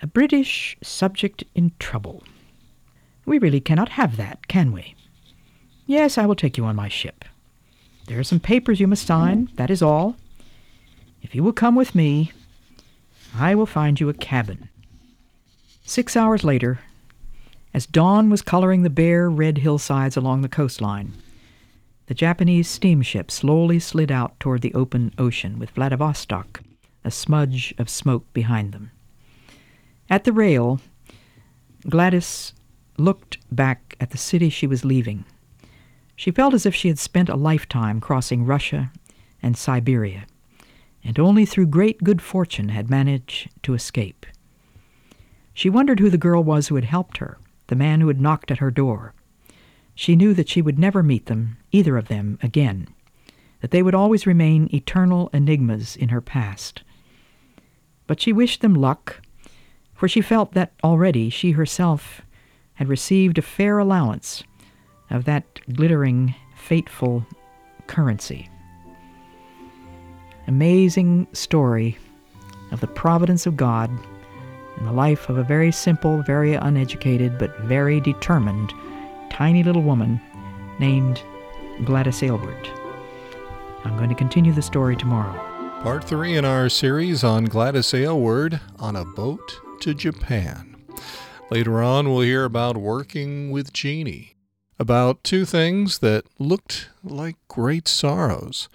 A 0.00 0.06
British 0.06 0.76
subject 0.84 1.42
in 1.56 1.72
trouble. 1.80 2.22
We 3.24 3.38
really 3.38 3.60
cannot 3.60 3.88
have 3.88 4.16
that, 4.16 4.46
can 4.46 4.70
we? 4.70 4.94
Yes, 5.86 6.18
I 6.18 6.26
will 6.26 6.36
take 6.36 6.56
you 6.56 6.66
on 6.66 6.76
my 6.76 6.86
ship. 6.86 7.24
There 8.06 8.20
are 8.20 8.24
some 8.24 8.38
papers 8.38 8.78
you 8.78 8.86
must 8.86 9.04
sign, 9.04 9.50
that 9.56 9.70
is 9.70 9.82
all. 9.82 10.14
If 11.26 11.34
you 11.34 11.42
will 11.42 11.52
come 11.52 11.74
with 11.74 11.92
me, 11.92 12.30
I 13.34 13.56
will 13.56 13.66
find 13.66 13.98
you 13.98 14.08
a 14.08 14.14
cabin. 14.14 14.68
Six 15.84 16.16
hours 16.16 16.44
later, 16.44 16.78
as 17.74 17.84
dawn 17.84 18.30
was 18.30 18.42
coloring 18.42 18.84
the 18.84 18.90
bare 18.90 19.28
red 19.28 19.58
hillsides 19.58 20.16
along 20.16 20.42
the 20.42 20.48
coastline, 20.48 21.14
the 22.06 22.14
Japanese 22.14 22.68
steamship 22.68 23.32
slowly 23.32 23.80
slid 23.80 24.12
out 24.12 24.38
toward 24.38 24.62
the 24.62 24.72
open 24.74 25.12
ocean 25.18 25.58
with 25.58 25.70
Vladivostok, 25.70 26.62
a 27.02 27.10
smudge 27.10 27.74
of 27.76 27.90
smoke 27.90 28.32
behind 28.32 28.70
them. 28.70 28.92
At 30.08 30.22
the 30.22 30.32
rail, 30.32 30.80
Gladys 31.88 32.52
looked 32.98 33.38
back 33.50 33.96
at 34.00 34.10
the 34.10 34.16
city 34.16 34.48
she 34.48 34.68
was 34.68 34.84
leaving. 34.84 35.24
She 36.14 36.30
felt 36.30 36.54
as 36.54 36.66
if 36.66 36.74
she 36.76 36.86
had 36.86 37.00
spent 37.00 37.28
a 37.28 37.34
lifetime 37.34 38.00
crossing 38.00 38.46
Russia 38.46 38.92
and 39.42 39.56
Siberia, 39.56 40.26
and 41.06 41.20
only 41.20 41.46
through 41.46 41.68
great 41.68 42.02
good 42.02 42.20
fortune 42.20 42.70
had 42.70 42.90
managed 42.90 43.48
to 43.62 43.74
escape. 43.74 44.26
She 45.54 45.70
wondered 45.70 46.00
who 46.00 46.10
the 46.10 46.18
girl 46.18 46.42
was 46.42 46.66
who 46.66 46.74
had 46.74 46.84
helped 46.84 47.18
her, 47.18 47.38
the 47.68 47.76
man 47.76 48.00
who 48.00 48.08
had 48.08 48.20
knocked 48.20 48.50
at 48.50 48.58
her 48.58 48.72
door. 48.72 49.14
She 49.94 50.16
knew 50.16 50.34
that 50.34 50.48
she 50.48 50.60
would 50.60 50.78
never 50.78 51.04
meet 51.04 51.26
them, 51.26 51.58
either 51.70 51.96
of 51.96 52.08
them, 52.08 52.38
again, 52.42 52.88
that 53.60 53.70
they 53.70 53.82
would 53.82 53.94
always 53.94 54.26
remain 54.26 54.68
eternal 54.74 55.30
enigmas 55.32 55.94
in 55.94 56.08
her 56.08 56.20
past. 56.20 56.82
But 58.08 58.20
she 58.20 58.32
wished 58.32 58.60
them 58.60 58.74
luck, 58.74 59.22
for 59.94 60.08
she 60.08 60.20
felt 60.20 60.52
that 60.54 60.72
already 60.82 61.30
she 61.30 61.52
herself 61.52 62.20
had 62.74 62.88
received 62.88 63.38
a 63.38 63.42
fair 63.42 63.78
allowance 63.78 64.42
of 65.08 65.24
that 65.24 65.60
glittering, 65.72 66.34
fateful 66.56 67.24
currency. 67.86 68.50
Amazing 70.48 71.26
story 71.32 71.98
of 72.70 72.80
the 72.80 72.86
providence 72.86 73.46
of 73.46 73.56
God 73.56 73.90
in 74.78 74.84
the 74.84 74.92
life 74.92 75.28
of 75.28 75.38
a 75.38 75.42
very 75.42 75.72
simple, 75.72 76.22
very 76.22 76.54
uneducated, 76.54 77.36
but 77.38 77.58
very 77.60 78.00
determined, 78.00 78.72
tiny 79.30 79.64
little 79.64 79.82
woman 79.82 80.20
named 80.78 81.20
Gladys 81.84 82.22
Aylward. 82.22 82.68
I'm 83.84 83.96
going 83.96 84.08
to 84.08 84.14
continue 84.14 84.52
the 84.52 84.62
story 84.62 84.96
tomorrow. 84.96 85.34
Part 85.82 86.04
three 86.04 86.36
in 86.36 86.44
our 86.44 86.68
series 86.68 87.24
on 87.24 87.46
Gladys 87.46 87.92
Aylward 87.92 88.60
on 88.78 88.94
a 88.94 89.04
boat 89.04 89.60
to 89.80 89.94
Japan. 89.94 90.76
Later 91.50 91.82
on, 91.82 92.08
we'll 92.08 92.20
hear 92.20 92.44
about 92.44 92.76
working 92.76 93.50
with 93.50 93.72
Jeannie, 93.72 94.36
about 94.78 95.24
two 95.24 95.44
things 95.44 95.98
that 95.98 96.24
looked 96.38 96.88
like 97.04 97.36
great 97.48 97.88
sorrows, 97.88 98.68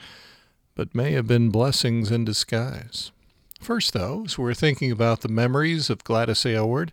but 0.82 0.96
may 0.96 1.12
have 1.12 1.28
been 1.28 1.52
blessings 1.52 2.10
in 2.10 2.26
disguise. 2.26 3.12
First, 3.60 3.94
though, 3.94 4.24
as 4.26 4.40
we're 4.40 4.56
thinking 4.56 4.92
about 4.92 5.22
the 5.22 5.28
memories 5.28 5.92
of 5.92 6.04
Gladys 6.04 6.44
Aylward, 6.44 6.92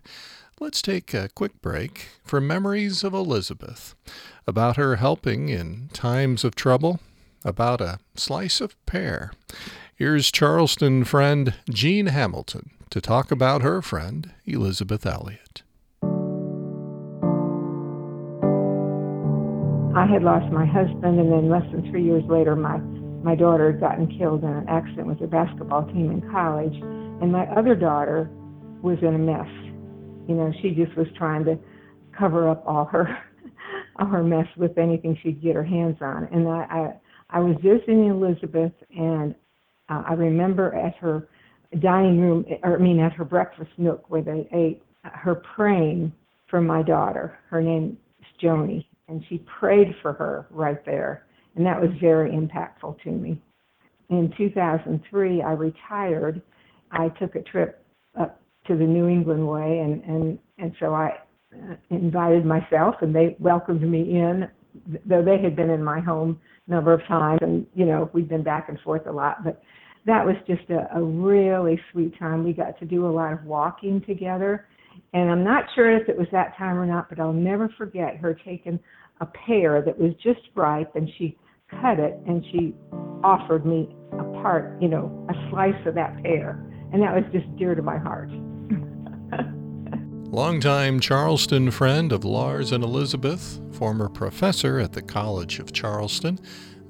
let's 0.59 0.83
take 0.83 1.11
a 1.11 1.29
quick 1.33 1.59
break 1.59 2.09
for 2.23 2.39
memories 2.39 3.03
of 3.03 3.15
Elisabeth, 3.15 3.95
about 4.45 4.77
her 4.77 4.97
helping 4.97 5.49
in 5.49 5.89
times 5.91 6.43
of 6.43 6.53
trouble, 6.53 6.99
about 7.43 7.81
a 7.81 7.97
slice 8.13 8.61
of 8.61 8.75
pear. 8.85 9.31
Here's 9.95 10.31
Charleston 10.31 11.03
friend 11.03 11.55
Jean 11.71 12.05
Hamilton 12.05 12.69
to 12.91 13.01
talk 13.01 13.31
about 13.31 13.63
her 13.63 13.81
friend 13.81 14.29
Elisabeth 14.45 15.03
Elliot. 15.03 15.63
I 19.95 20.05
had 20.05 20.21
lost 20.21 20.53
my 20.53 20.67
husband, 20.67 21.19
and 21.19 21.31
then 21.31 21.49
less 21.49 21.65
than 21.71 21.89
three 21.89 22.03
years 22.03 22.23
later, 22.25 22.55
my 22.55 22.77
my 23.23 23.35
daughter 23.35 23.71
had 23.71 23.81
gotten 23.81 24.07
killed 24.17 24.43
in 24.43 24.49
an 24.49 24.67
accident 24.69 25.07
with 25.07 25.19
her 25.19 25.27
basketball 25.27 25.85
team 25.87 26.11
in 26.11 26.21
college, 26.31 26.73
and 26.73 27.31
my 27.31 27.45
other 27.47 27.75
daughter 27.75 28.29
was 28.81 28.97
in 29.01 29.15
a 29.15 29.17
mess. 29.17 29.47
You 30.27 30.35
know, 30.35 30.51
she 30.61 30.71
just 30.71 30.95
was 30.95 31.07
trying 31.17 31.43
to 31.45 31.57
cover 32.17 32.49
up 32.49 32.63
all 32.65 32.85
her 32.85 33.17
all 33.97 34.07
her 34.07 34.23
mess 34.23 34.47
with 34.57 34.77
anything 34.77 35.17
she'd 35.21 35.41
get 35.41 35.55
her 35.55 35.63
hands 35.63 35.97
on. 36.01 36.29
And 36.31 36.47
I 36.47 36.99
I, 37.31 37.37
I 37.37 37.39
was 37.39 37.55
visiting 37.63 38.05
Elisabeth, 38.05 38.73
and 38.95 39.35
uh, 39.89 40.03
I 40.07 40.13
remember 40.13 40.73
at 40.75 40.95
her 40.97 41.27
dining 41.81 42.19
room, 42.19 42.45
or 42.63 42.77
I 42.77 42.79
mean 42.79 42.99
at 42.99 43.13
her 43.13 43.25
breakfast 43.25 43.71
nook 43.77 44.09
where 44.09 44.21
they 44.21 44.47
ate, 44.53 44.81
her 45.03 45.35
praying 45.55 46.13
for 46.49 46.61
my 46.61 46.81
daughter. 46.81 47.37
Her 47.49 47.61
name 47.61 47.97
is 48.19 48.25
Joni, 48.41 48.85
and 49.07 49.23
she 49.29 49.43
prayed 49.59 49.93
for 50.01 50.13
her 50.13 50.47
right 50.49 50.83
there. 50.85 51.25
And 51.59 51.67
that 51.67 51.81
was 51.81 51.89
very 51.99 52.31
impactful 52.31 53.03
to 53.03 53.11
me. 53.11 53.41
In 54.09 54.33
2003, 54.37 55.41
I 55.41 55.51
retired. 55.51 56.41
I 56.89 57.09
took 57.19 57.35
a 57.35 57.41
trip 57.41 57.83
up 58.17 58.39
to 58.67 58.77
the 58.77 58.85
New 58.85 59.09
England 59.09 59.45
way, 59.45 59.79
and, 59.79 60.01
and, 60.05 60.39
and 60.57 60.71
so 60.79 60.93
I 60.93 61.17
uh, 61.53 61.75
invited 61.89 62.45
myself, 62.45 62.95
and 63.01 63.13
they 63.13 63.35
welcomed 63.39 63.81
me 63.81 64.03
in, 64.03 64.47
though 65.05 65.21
they 65.21 65.37
had 65.43 65.57
been 65.57 65.69
in 65.69 65.83
my 65.83 65.99
home 65.99 66.39
a 66.69 66.71
number 66.71 66.93
of 66.93 67.05
times, 67.09 67.39
and, 67.41 67.67
you 67.75 67.85
know, 67.85 68.09
we'd 68.13 68.29
been 68.29 68.41
back 68.41 68.69
and 68.69 68.79
forth 68.79 69.05
a 69.05 69.11
lot. 69.11 69.43
But 69.43 69.61
that 70.05 70.25
was 70.25 70.35
just 70.47 70.69
a, 70.69 70.87
a 70.97 71.03
really 71.03 71.77
sweet 71.91 72.17
time. 72.17 72.45
We 72.45 72.53
got 72.53 72.79
to 72.79 72.85
do 72.85 73.05
a 73.05 73.11
lot 73.11 73.33
of 73.33 73.43
walking 73.43 74.01
together. 74.07 74.65
And 75.11 75.29
I'm 75.29 75.43
not 75.43 75.65
sure 75.75 75.93
if 75.93 76.07
it 76.07 76.17
was 76.17 76.27
that 76.31 76.55
time 76.57 76.77
or 76.77 76.85
not, 76.85 77.09
but 77.09 77.19
I'll 77.19 77.33
never 77.33 77.69
forget 77.77 78.15
her 78.15 78.33
taking 78.33 78.79
a 79.19 79.25
pear 79.25 79.81
that 79.85 79.99
was 79.99 80.13
just 80.23 80.39
ripe 80.55 80.95
and 80.95 81.09
she 81.17 81.37
cut 81.69 81.99
it 81.99 82.19
and 82.27 82.43
she 82.51 82.73
offered 83.23 83.65
me 83.65 83.95
a 84.13 84.23
part, 84.41 84.81
you 84.81 84.87
know, 84.87 85.25
a 85.29 85.49
slice 85.49 85.85
of 85.85 85.95
that 85.95 86.21
pear. 86.23 86.65
And 86.91 87.01
that 87.01 87.13
was 87.13 87.23
just 87.31 87.45
dear 87.57 87.75
to 87.75 87.81
my 87.81 87.97
heart. 87.97 88.29
Longtime 90.31 90.99
Charleston 90.99 91.71
friend 91.71 92.11
of 92.11 92.23
Lars 92.23 92.71
and 92.71 92.83
Elisabeth, 92.83 93.59
former 93.71 94.09
professor 94.09 94.79
at 94.79 94.93
the 94.93 95.01
College 95.01 95.59
of 95.59 95.71
Charleston, 95.71 96.39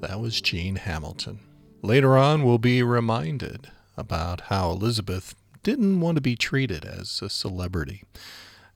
that 0.00 0.20
was 0.20 0.40
Jean 0.40 0.76
Hamilton. 0.76 1.40
Later 1.82 2.16
on, 2.16 2.44
we'll 2.44 2.58
be 2.58 2.82
reminded 2.82 3.68
about 3.96 4.42
how 4.42 4.70
Elisabeth 4.70 5.34
didn't 5.62 6.00
want 6.00 6.16
to 6.16 6.22
be 6.22 6.36
treated 6.36 6.84
as 6.84 7.20
a 7.22 7.28
celebrity, 7.28 8.04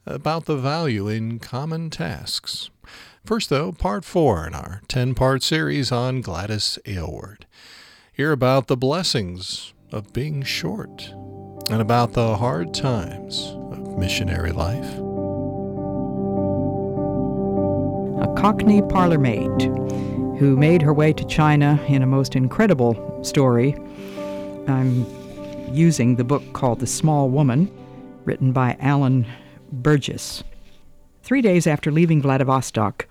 about 0.07 0.45
the 0.45 0.57
value 0.57 1.09
in 1.09 1.39
common 1.39 1.91
tasks. 1.91 2.71
First, 3.25 3.49
though, 3.49 3.73
part 3.73 4.05
four 4.05 4.47
in 4.47 4.53
our 4.55 4.83
10 4.87 5.15
part 5.15 5.43
series 5.43 5.91
on 5.91 6.21
Gladys 6.21 6.79
Aylward. 6.85 7.47
Hear 8.13 8.33
about 8.33 8.67
the 8.67 8.77
blessings 8.77 9.73
of 9.91 10.13
being 10.13 10.43
short 10.43 11.09
and 11.71 11.81
about 11.81 12.13
the 12.13 12.37
hard 12.37 12.75
times 12.75 13.55
of 13.73 13.97
missionary 13.97 14.53
life. 14.53 14.85
A 18.23 18.35
Cockney 18.39 18.83
parlor 18.83 19.19
maid 19.19 19.63
who 20.39 20.55
made 20.59 20.83
her 20.83 20.93
way 20.93 21.15
to 21.15 21.25
China 21.25 21.83
in 21.89 22.03
a 22.03 22.07
most 22.07 22.37
incredible 22.37 23.25
story. 23.25 23.75
I'm 24.69 25.07
using 25.75 26.17
the 26.17 26.25
book 26.25 26.43
called 26.53 26.81
The 26.81 26.87
Small 26.87 27.31
Woman, 27.31 27.71
written 28.27 28.53
by 28.53 28.77
Alan 28.81 29.25
Burgess. 29.73 30.45
Three 31.23 31.41
days 31.41 31.67
after 31.67 31.91
leaving 31.91 32.21
Vladivostok, 32.21 33.09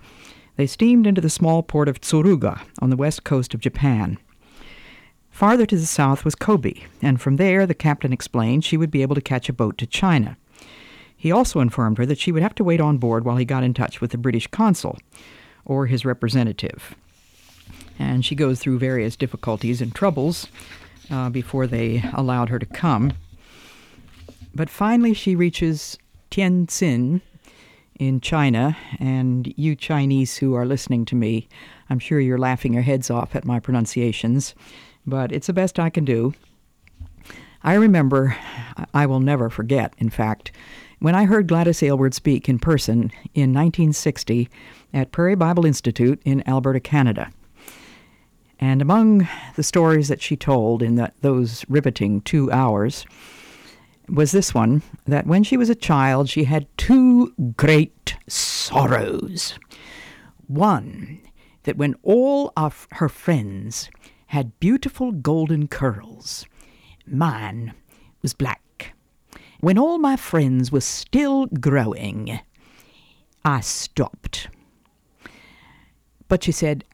they 0.56 0.66
steamed 0.66 1.06
into 1.06 1.20
the 1.20 1.30
small 1.30 1.62
port 1.62 1.88
of 1.88 2.00
Tsuruga 2.00 2.60
on 2.80 2.90
the 2.90 2.96
west 2.96 3.24
coast 3.24 3.54
of 3.54 3.60
Japan. 3.60 4.18
Farther 5.30 5.66
to 5.66 5.76
the 5.76 5.86
south 5.86 6.24
was 6.24 6.36
Kobe, 6.36 6.74
and 7.02 7.20
from 7.20 7.36
there, 7.36 7.66
the 7.66 7.74
captain 7.74 8.12
explained, 8.12 8.64
she 8.64 8.76
would 8.76 8.90
be 8.90 9.02
able 9.02 9.16
to 9.16 9.20
catch 9.20 9.48
a 9.48 9.52
boat 9.52 9.76
to 9.78 9.86
China. 9.86 10.36
He 11.16 11.32
also 11.32 11.60
informed 11.60 11.98
her 11.98 12.06
that 12.06 12.18
she 12.18 12.30
would 12.30 12.42
have 12.42 12.54
to 12.56 12.64
wait 12.64 12.80
on 12.80 12.98
board 12.98 13.24
while 13.24 13.36
he 13.36 13.44
got 13.44 13.64
in 13.64 13.74
touch 13.74 14.00
with 14.00 14.12
the 14.12 14.18
British 14.18 14.46
consul, 14.46 14.98
or 15.64 15.86
his 15.86 16.04
representative. 16.04 16.94
And 17.98 18.24
she 18.24 18.34
goes 18.34 18.60
through 18.60 18.78
various 18.78 19.16
difficulties 19.16 19.80
and 19.80 19.94
troubles 19.94 20.46
uh, 21.10 21.30
before 21.30 21.66
they 21.66 22.04
allowed 22.12 22.48
her 22.50 22.58
to 22.58 22.66
come. 22.66 23.14
But 24.54 24.70
finally, 24.70 25.14
she 25.14 25.34
reaches 25.34 25.98
Tientsin 26.30 27.22
in 27.98 28.20
China, 28.20 28.76
and 28.98 29.52
you 29.56 29.76
Chinese 29.76 30.38
who 30.38 30.54
are 30.54 30.66
listening 30.66 31.04
to 31.06 31.14
me, 31.14 31.48
I'm 31.88 31.98
sure 31.98 32.20
you're 32.20 32.38
laughing 32.38 32.74
your 32.74 32.82
heads 32.82 33.10
off 33.10 33.36
at 33.36 33.44
my 33.44 33.60
pronunciations, 33.60 34.54
but 35.06 35.32
it's 35.32 35.46
the 35.46 35.52
best 35.52 35.78
I 35.78 35.90
can 35.90 36.04
do. 36.04 36.34
I 37.62 37.74
remember, 37.74 38.36
I 38.92 39.06
will 39.06 39.20
never 39.20 39.48
forget, 39.48 39.94
in 39.98 40.10
fact, 40.10 40.52
when 40.98 41.14
I 41.14 41.24
heard 41.24 41.48
Gladys 41.48 41.82
Aylward 41.82 42.14
speak 42.14 42.48
in 42.48 42.58
person 42.58 43.10
in 43.34 43.52
1960 43.52 44.48
at 44.92 45.12
Prairie 45.12 45.34
Bible 45.34 45.66
Institute 45.66 46.20
in 46.24 46.46
Alberta, 46.48 46.80
Canada. 46.80 47.30
And 48.60 48.80
among 48.80 49.28
the 49.56 49.62
stories 49.62 50.08
that 50.08 50.22
she 50.22 50.36
told 50.36 50.82
in 50.82 51.10
those 51.20 51.64
riveting 51.68 52.20
two 52.22 52.50
hours 52.50 53.04
was 54.08 54.32
this 54.32 54.54
one 54.54 54.82
that 55.06 55.26
when 55.26 55.42
she 55.42 55.56
was 55.56 55.70
a 55.70 55.74
child, 55.74 56.28
she 56.28 56.44
had 56.44 56.66
two 56.76 57.32
great 57.56 58.16
sorrows. 58.28 59.58
One, 60.46 61.20
that 61.64 61.76
when 61.76 61.94
all 62.02 62.52
of 62.56 62.86
her 62.92 63.08
friends 63.08 63.90
had 64.26 64.58
beautiful 64.60 65.12
golden 65.12 65.68
curls, 65.68 66.46
mine 67.06 67.74
was 68.22 68.34
black. 68.34 68.94
When 69.60 69.78
all 69.78 69.98
my 69.98 70.16
friends 70.16 70.70
were 70.70 70.80
still 70.80 71.46
growing, 71.46 72.40
I 73.44 73.60
stopped. 73.60 74.48
But 76.28 76.42
she 76.44 76.52
said, 76.52 76.84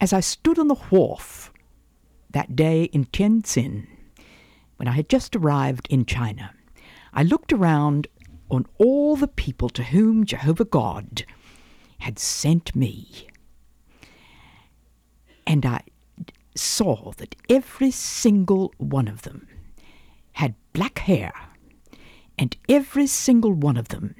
as 0.00 0.12
I 0.12 0.20
stood 0.20 0.58
on 0.58 0.68
the 0.68 0.74
wharf 0.74 1.52
that 2.30 2.56
day 2.56 2.84
in 2.84 3.06
Tientsin, 3.06 3.86
when 4.76 4.88
I 4.88 4.92
had 4.92 5.08
just 5.08 5.34
arrived 5.34 5.86
in 5.90 6.04
China, 6.04 6.54
I 7.12 7.22
looked 7.22 7.52
around 7.52 8.08
on 8.50 8.66
all 8.78 9.16
the 9.16 9.28
people 9.28 9.68
to 9.70 9.84
whom 9.84 10.24
Jehovah 10.24 10.64
God 10.64 11.24
had 11.98 12.18
sent 12.18 12.76
me. 12.76 13.28
And 15.46 15.64
I 15.64 15.82
saw 16.54 17.12
that 17.12 17.34
every 17.48 17.90
single 17.90 18.72
one 18.78 19.08
of 19.08 19.22
them 19.22 19.48
had 20.32 20.54
black 20.72 20.98
hair, 21.00 21.32
and 22.38 22.56
every 22.68 23.06
single 23.06 23.52
one 23.52 23.76
of 23.76 23.88
them 23.88 24.14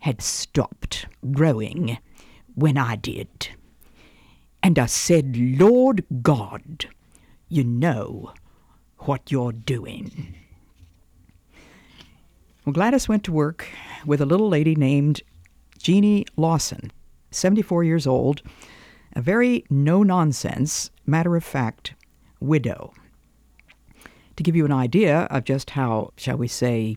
had 0.00 0.20
stopped 0.20 1.06
growing 1.32 1.98
when 2.54 2.76
I 2.76 2.96
did. 2.96 3.48
And 4.62 4.78
I 4.78 4.86
said, 4.86 5.36
Lord 5.36 6.04
God, 6.22 6.86
you 7.48 7.64
know 7.64 8.32
what 9.06 9.30
you're 9.30 9.52
doing. 9.52 10.34
Well, 12.64 12.72
Gladys 12.72 13.08
went 13.08 13.24
to 13.24 13.32
work 13.32 13.66
with 14.06 14.20
a 14.20 14.26
little 14.26 14.48
lady 14.48 14.74
named 14.74 15.22
Jeannie 15.78 16.24
Lawson, 16.36 16.90
74 17.30 17.84
years 17.84 18.06
old, 18.06 18.40
a 19.14 19.20
very 19.20 19.64
no 19.68 20.02
nonsense, 20.02 20.90
matter 21.06 21.36
of 21.36 21.44
fact 21.44 21.94
widow. 22.40 22.92
To 24.36 24.42
give 24.42 24.56
you 24.56 24.64
an 24.64 24.72
idea 24.72 25.28
of 25.30 25.44
just 25.44 25.70
how, 25.70 26.12
shall 26.16 26.36
we 26.36 26.48
say, 26.48 26.96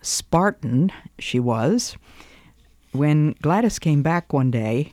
Spartan 0.00 0.92
she 1.18 1.38
was, 1.40 1.96
when 2.92 3.34
Gladys 3.42 3.78
came 3.78 4.02
back 4.02 4.32
one 4.32 4.50
day, 4.50 4.92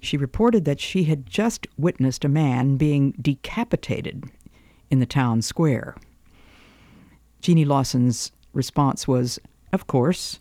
she 0.00 0.16
reported 0.16 0.64
that 0.64 0.80
she 0.80 1.04
had 1.04 1.26
just 1.26 1.66
witnessed 1.78 2.24
a 2.24 2.28
man 2.28 2.76
being 2.76 3.12
decapitated 3.20 4.24
in 4.90 5.00
the 5.00 5.06
town 5.06 5.42
square. 5.42 5.96
Jeannie 7.40 7.64
Lawson's 7.64 8.32
response 8.52 9.06
was, 9.06 9.38
of 9.72 9.86
course, 9.86 10.38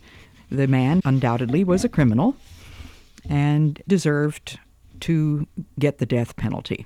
the 0.49 0.67
man 0.67 1.01
undoubtedly 1.03 1.63
was 1.63 1.83
a 1.83 1.89
criminal 1.89 2.35
and 3.27 3.81
deserved 3.87 4.59
to 5.01 5.47
get 5.79 5.97
the 5.97 6.05
death 6.05 6.35
penalty. 6.35 6.85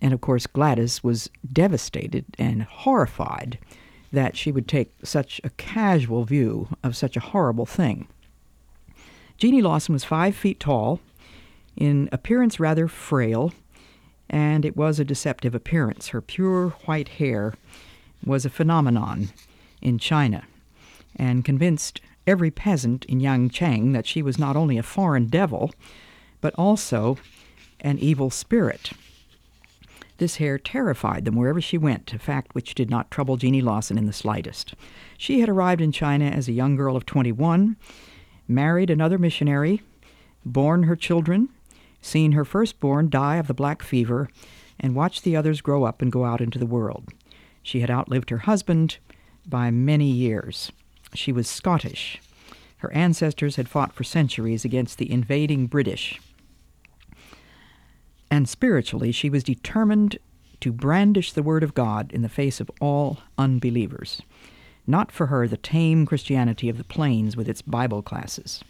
And 0.00 0.14
of 0.14 0.20
course, 0.20 0.46
Gladys 0.46 1.04
was 1.04 1.28
devastated 1.52 2.24
and 2.38 2.62
horrified 2.62 3.58
that 4.12 4.36
she 4.36 4.50
would 4.50 4.66
take 4.66 4.92
such 5.04 5.40
a 5.44 5.50
casual 5.50 6.24
view 6.24 6.68
of 6.82 6.96
such 6.96 7.16
a 7.16 7.20
horrible 7.20 7.66
thing. 7.66 8.08
Jeannie 9.38 9.62
Lawson 9.62 9.92
was 9.92 10.04
five 10.04 10.34
feet 10.34 10.58
tall, 10.58 11.00
in 11.76 12.08
appearance 12.12 12.58
rather 12.58 12.88
frail, 12.88 13.52
and 14.30 14.64
it 14.64 14.76
was 14.76 14.98
a 14.98 15.04
deceptive 15.04 15.54
appearance. 15.54 16.08
Her 16.08 16.22
pure 16.22 16.70
white 16.86 17.08
hair 17.08 17.54
was 18.24 18.46
a 18.46 18.50
phenomenon 18.50 19.30
in 19.82 19.98
China, 19.98 20.44
and 21.16 21.44
convinced 21.44 22.00
every 22.26 22.50
peasant 22.50 23.04
in 23.06 23.20
Yangcheng 23.20 23.92
that 23.92 24.06
she 24.06 24.22
was 24.22 24.38
not 24.38 24.56
only 24.56 24.78
a 24.78 24.82
foreign 24.82 25.26
devil, 25.26 25.72
but 26.40 26.54
also 26.54 27.18
an 27.80 27.98
evil 27.98 28.30
spirit. 28.30 28.92
This 30.18 30.36
hair 30.36 30.58
terrified 30.58 31.24
them 31.24 31.34
wherever 31.34 31.60
she 31.60 31.78
went, 31.78 32.12
a 32.12 32.18
fact 32.18 32.54
which 32.54 32.74
did 32.74 32.90
not 32.90 33.10
trouble 33.10 33.36
Jeannie 33.36 33.62
Lawson 33.62 33.98
in 33.98 34.06
the 34.06 34.12
slightest. 34.12 34.74
She 35.18 35.40
had 35.40 35.48
arrived 35.48 35.80
in 35.80 35.92
China 35.92 36.26
as 36.26 36.46
a 36.46 36.52
young 36.52 36.76
girl 36.76 36.94
of 36.94 37.06
21 37.06 37.76
married 38.46 38.90
another 38.90 39.16
missionary, 39.16 39.80
born 40.44 40.82
her 40.82 40.96
children, 40.96 41.48
seen 42.00 42.32
her 42.32 42.44
firstborn 42.44 43.10
die 43.10 43.36
of 43.36 43.46
the 43.46 43.54
black 43.54 43.82
fever, 43.82 44.28
and 44.78 44.94
watched 44.94 45.24
the 45.24 45.36
others 45.36 45.60
grow 45.60 45.84
up 45.84 46.00
and 46.00 46.10
go 46.10 46.24
out 46.24 46.40
into 46.40 46.58
the 46.58 46.66
world. 46.66 47.08
She 47.62 47.80
had 47.80 47.90
outlived 47.90 48.30
her 48.30 48.38
husband 48.38 48.98
by 49.46 49.70
many 49.70 50.10
years. 50.10 50.72
She 51.14 51.32
was 51.32 51.48
Scottish. 51.48 52.20
Her 52.78 52.92
ancestors 52.92 53.56
had 53.56 53.68
fought 53.68 53.92
for 53.92 54.04
centuries 54.04 54.64
against 54.64 54.98
the 54.98 55.10
invading 55.10 55.66
British. 55.66 56.18
And 58.30 58.48
spiritually, 58.48 59.12
she 59.12 59.28
was 59.28 59.44
determined 59.44 60.18
to 60.60 60.72
brandish 60.72 61.32
the 61.32 61.42
Word 61.42 61.62
of 61.62 61.74
God 61.74 62.12
in 62.12 62.22
the 62.22 62.28
face 62.28 62.60
of 62.60 62.70
all 62.80 63.18
unbelievers. 63.36 64.22
Not 64.86 65.12
for 65.12 65.26
her 65.26 65.46
the 65.46 65.56
tame 65.56 66.06
Christianity 66.06 66.68
of 66.68 66.78
the 66.78 66.84
plains 66.84 67.36
with 67.36 67.48
its 67.48 67.62
Bible 67.62 68.02
classes. 68.02 68.62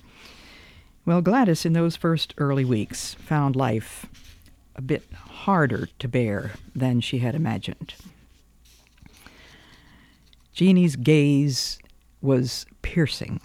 Well, 1.07 1.23
Gladys, 1.23 1.65
in 1.65 1.73
those 1.73 1.97
first 1.97 2.35
early 2.37 2.65
weeks, 2.65 3.15
found 3.15 3.57
life 3.57 4.07
a 4.77 4.83
bit 4.83 5.11
harder 5.13 5.89
to 5.99 6.09
bear 6.09 6.53
than 6.75 7.01
she 7.01 7.19
had 7.19 7.35
imagined. 7.35 7.95
Jeannie's 10.53 10.97
gaze 10.97 11.79
was 12.21 12.67
piercing, 12.83 13.41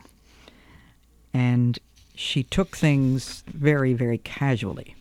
and 1.34 1.80
she 2.14 2.44
took 2.44 2.76
things 2.76 3.44
very, 3.48 3.94
very 3.94 4.18
casually. 4.18 4.96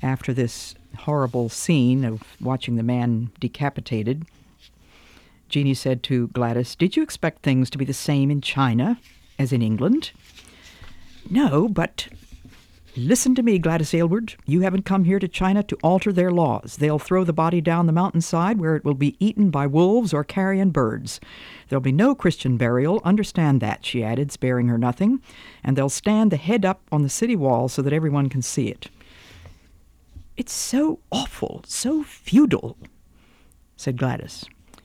After 0.00 0.32
this 0.32 0.74
horrible 0.98 1.48
scene 1.48 2.04
of 2.04 2.22
watching 2.40 2.76
the 2.76 2.82
man 2.82 3.30
decapitated, 3.40 4.26
Jeannie 5.48 5.74
said 5.74 6.02
to 6.04 6.28
Gladys, 6.28 6.76
Did 6.76 6.96
you 6.96 7.02
expect 7.02 7.42
things 7.42 7.68
to 7.70 7.78
be 7.78 7.84
the 7.84 7.92
same 7.92 8.30
in 8.30 8.40
China 8.40 9.00
as 9.38 9.52
in 9.52 9.60
England? 9.60 10.12
No, 11.30 11.68
but 11.68 12.08
Listen 12.96 13.34
to 13.34 13.42
me, 13.42 13.58
Gladys 13.58 13.92
Aylward. 13.92 14.36
You 14.46 14.60
haven't 14.60 14.84
come 14.84 15.02
here 15.02 15.18
to 15.18 15.26
China 15.26 15.64
to 15.64 15.76
alter 15.82 16.12
their 16.12 16.30
laws. 16.30 16.76
They'll 16.76 17.00
throw 17.00 17.24
the 17.24 17.32
body 17.32 17.60
down 17.60 17.86
the 17.86 17.92
mountainside 17.92 18.60
where 18.60 18.76
it 18.76 18.84
will 18.84 18.94
be 18.94 19.16
eaten 19.18 19.50
by 19.50 19.66
wolves 19.66 20.14
or 20.14 20.22
carrion 20.22 20.70
birds. 20.70 21.18
There'll 21.68 21.80
be 21.80 21.90
no 21.90 22.14
Christian 22.14 22.56
burial. 22.56 23.00
Understand 23.04 23.60
that, 23.60 23.84
she 23.84 24.04
added, 24.04 24.30
sparing 24.30 24.68
her 24.68 24.78
nothing. 24.78 25.20
And 25.64 25.76
they'll 25.76 25.88
stand 25.88 26.30
the 26.30 26.36
head 26.36 26.64
up 26.64 26.82
on 26.92 27.02
the 27.02 27.08
city 27.08 27.34
wall 27.34 27.68
so 27.68 27.82
that 27.82 27.92
everyone 27.92 28.28
can 28.28 28.42
see 28.42 28.68
it. 28.68 28.88
It's 30.36 30.52
so 30.52 31.00
awful, 31.10 31.64
so 31.66 32.04
feudal, 32.04 32.76
said 33.76 33.96
Gladys. 33.96 34.44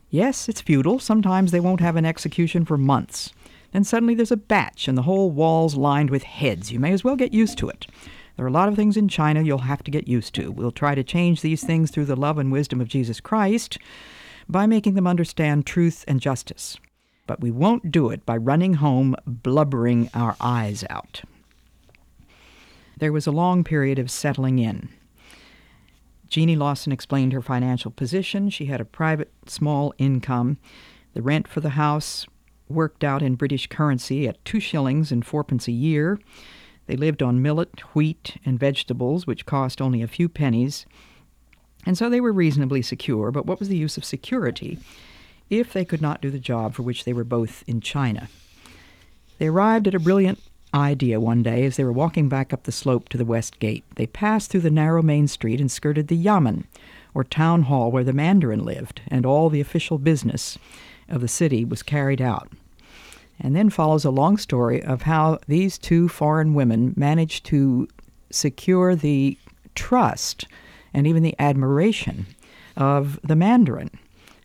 Yes, 0.10 0.50
it's 0.50 0.62
feudal. 0.62 0.98
Sometimes 0.98 1.52
they 1.52 1.60
won't 1.60 1.80
have 1.80 1.96
an 1.96 2.06
execution 2.06 2.66
for 2.66 2.78
months. 2.78 3.34
Then 3.72 3.84
suddenly 3.84 4.16
there's 4.16 4.32
a 4.32 4.38
batch 4.38 4.88
and 4.88 4.98
the 4.98 5.04
whole 5.04 5.32
wall's 5.32 5.76
lined 5.76 6.10
with 6.10 6.24
heads. 6.24 6.72
You 6.72 6.80
may 6.80 6.92
as 6.92 7.04
well 7.04 7.16
get 7.16 7.34
used 7.34 7.58
to 7.60 7.70
it. 7.70 7.86
There 8.36 8.46
are 8.46 8.50
a 8.50 8.54
lot 8.54 8.70
of 8.70 8.76
things 8.76 8.98
in 8.98 9.10
China 9.10 9.42
you'll 9.42 9.60
have 9.60 9.84
to 9.84 9.92
get 9.92 10.08
used 10.08 10.34
to. 10.36 10.50
We'll 10.50 10.72
try 10.72 10.96
to 10.96 11.04
change 11.04 11.42
these 11.42 11.64
things 11.64 11.92
through 11.92 12.06
the 12.06 12.16
love 12.16 12.38
and 12.38 12.52
wisdom 12.52 12.80
of 12.80 12.88
Jesus 12.88 13.20
Christ 13.20 13.78
by 14.48 14.66
making 14.66 14.94
them 14.96 15.08
understand 15.08 15.66
truth 15.66 16.06
and 16.08 16.20
justice. 16.20 16.78
But 17.28 17.42
we 17.42 17.52
won't 17.52 17.92
do 17.92 18.10
it 18.10 18.26
by 18.26 18.38
running 18.38 18.76
home 18.76 19.16
blubbering 19.26 20.10
our 20.14 20.36
eyes 20.40 20.84
out. 20.90 21.22
There 22.98 23.14
was 23.14 23.28
a 23.28 23.32
long 23.32 23.64
period 23.64 24.00
of 24.00 24.10
settling 24.10 24.58
in. 24.58 24.90
Jeannie 26.28 26.56
Lawson 26.56 26.92
explained 26.92 27.34
her 27.34 27.42
financial 27.42 27.92
position. 27.92 28.50
She 28.50 28.66
had 28.66 28.82
a 28.82 28.86
private 28.86 29.32
small 29.48 29.94
income. 29.98 30.58
The 31.14 31.22
rent 31.22 31.48
for 31.48 31.60
the 31.60 31.72
house 31.72 32.26
worked 32.70 33.04
out 33.04 33.22
in 33.22 33.36
British 33.36 33.68
currency 33.68 34.28
at 34.28 34.44
two 34.46 34.60
shillings 34.60 35.12
and 35.12 35.26
fourpence 35.26 35.68
a 35.68 35.74
year. 35.74 36.20
They 36.88 36.96
lived 36.96 37.22
on 37.22 37.42
millet, 37.42 37.80
wheat, 37.94 38.38
and 38.46 38.60
vegetables, 38.60 39.28
which 39.28 39.46
cost 39.46 39.82
only 39.82 40.02
a 40.02 40.08
few 40.08 40.30
pennies. 40.30 40.86
And 41.86 41.98
so 41.98 42.10
they 42.10 42.22
were 42.22 42.32
reasonably 42.32 42.82
secure, 42.82 43.32
but 43.32 43.46
what 43.46 43.60
was 43.60 43.70
the 43.70 43.78
use 43.78 43.98
of 43.98 44.06
security 44.06 44.80
if 45.50 45.74
they 45.74 45.86
could 45.86 46.02
not 46.02 46.22
do 46.22 46.30
the 46.30 46.40
job 46.40 46.74
for 46.74 46.84
which 46.84 47.06
they 47.06 47.14
were 47.14 47.24
both 47.24 47.64
in 47.68 47.82
China? 47.82 48.30
They 49.38 49.48
arrived 49.48 49.88
at 49.88 49.96
a 49.96 50.00
brilliant 50.00 50.40
idea 50.74 51.20
one 51.20 51.42
day 51.42 51.66
as 51.66 51.78
they 51.78 51.84
were 51.84 51.92
walking 51.92 52.30
back 52.30 52.54
up 52.54 52.64
the 52.64 52.72
slope 52.72 53.10
to 53.10 53.18
the 53.18 53.26
west 53.26 53.60
gate. 53.60 53.84
They 53.96 54.06
passed 54.06 54.52
through 54.52 54.62
the 54.62 54.70
narrow 54.70 55.02
main 55.02 55.28
street 55.28 55.60
and 55.60 55.72
skirted 55.72 56.08
the 56.08 56.18
yamen, 56.18 56.68
or 57.14 57.24
town 57.24 57.64
hall 57.64 57.92
where 57.92 58.04
the 58.04 58.14
mandarin 58.14 58.64
lived, 58.64 59.02
and 59.08 59.26
all 59.26 59.50
the 59.50 59.62
official 59.62 59.98
business 59.98 60.58
of 61.10 61.22
the 61.22 61.28
city 61.28 61.66
was 61.66 61.84
carried 61.84 62.22
out. 62.22 62.50
And 63.40 63.56
then 63.56 63.70
follows 63.70 64.04
a 64.04 64.12
long 64.12 64.38
story 64.38 64.84
of 64.84 65.04
how 65.04 65.40
these 65.48 65.78
two 65.78 66.10
foreign 66.10 66.54
women 66.54 66.94
managed 66.98 67.46
to 67.46 67.88
secure 68.32 68.96
the 68.96 69.38
trust 69.76 70.46
and 70.94 71.08
even 71.08 71.24
the 71.24 71.36
admiration 71.40 72.26
of 72.76 73.20
the 73.24 73.36
Mandarin, 73.36 73.92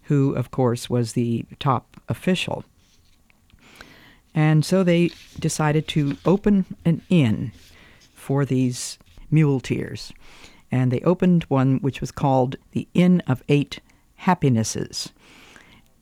who, 0.05 0.35
of 0.35 0.50
course, 0.50 0.88
was 0.88 1.12
the 1.12 1.44
top 1.59 2.00
official. 2.09 2.64
And 4.35 4.64
so 4.64 4.83
they 4.83 5.11
decided 5.38 5.88
to 5.88 6.16
open 6.24 6.64
an 6.85 7.03
inn 7.09 7.53
for 8.12 8.44
these 8.44 8.98
muleteers. 9.31 10.12
And 10.70 10.90
they 10.90 11.00
opened 11.00 11.44
one 11.44 11.79
which 11.79 12.00
was 12.00 12.11
called 12.11 12.57
the 12.72 12.88
Inn 12.94 13.22
of 13.29 13.42
Eight 13.48 13.81
Happinesses. 14.16 15.12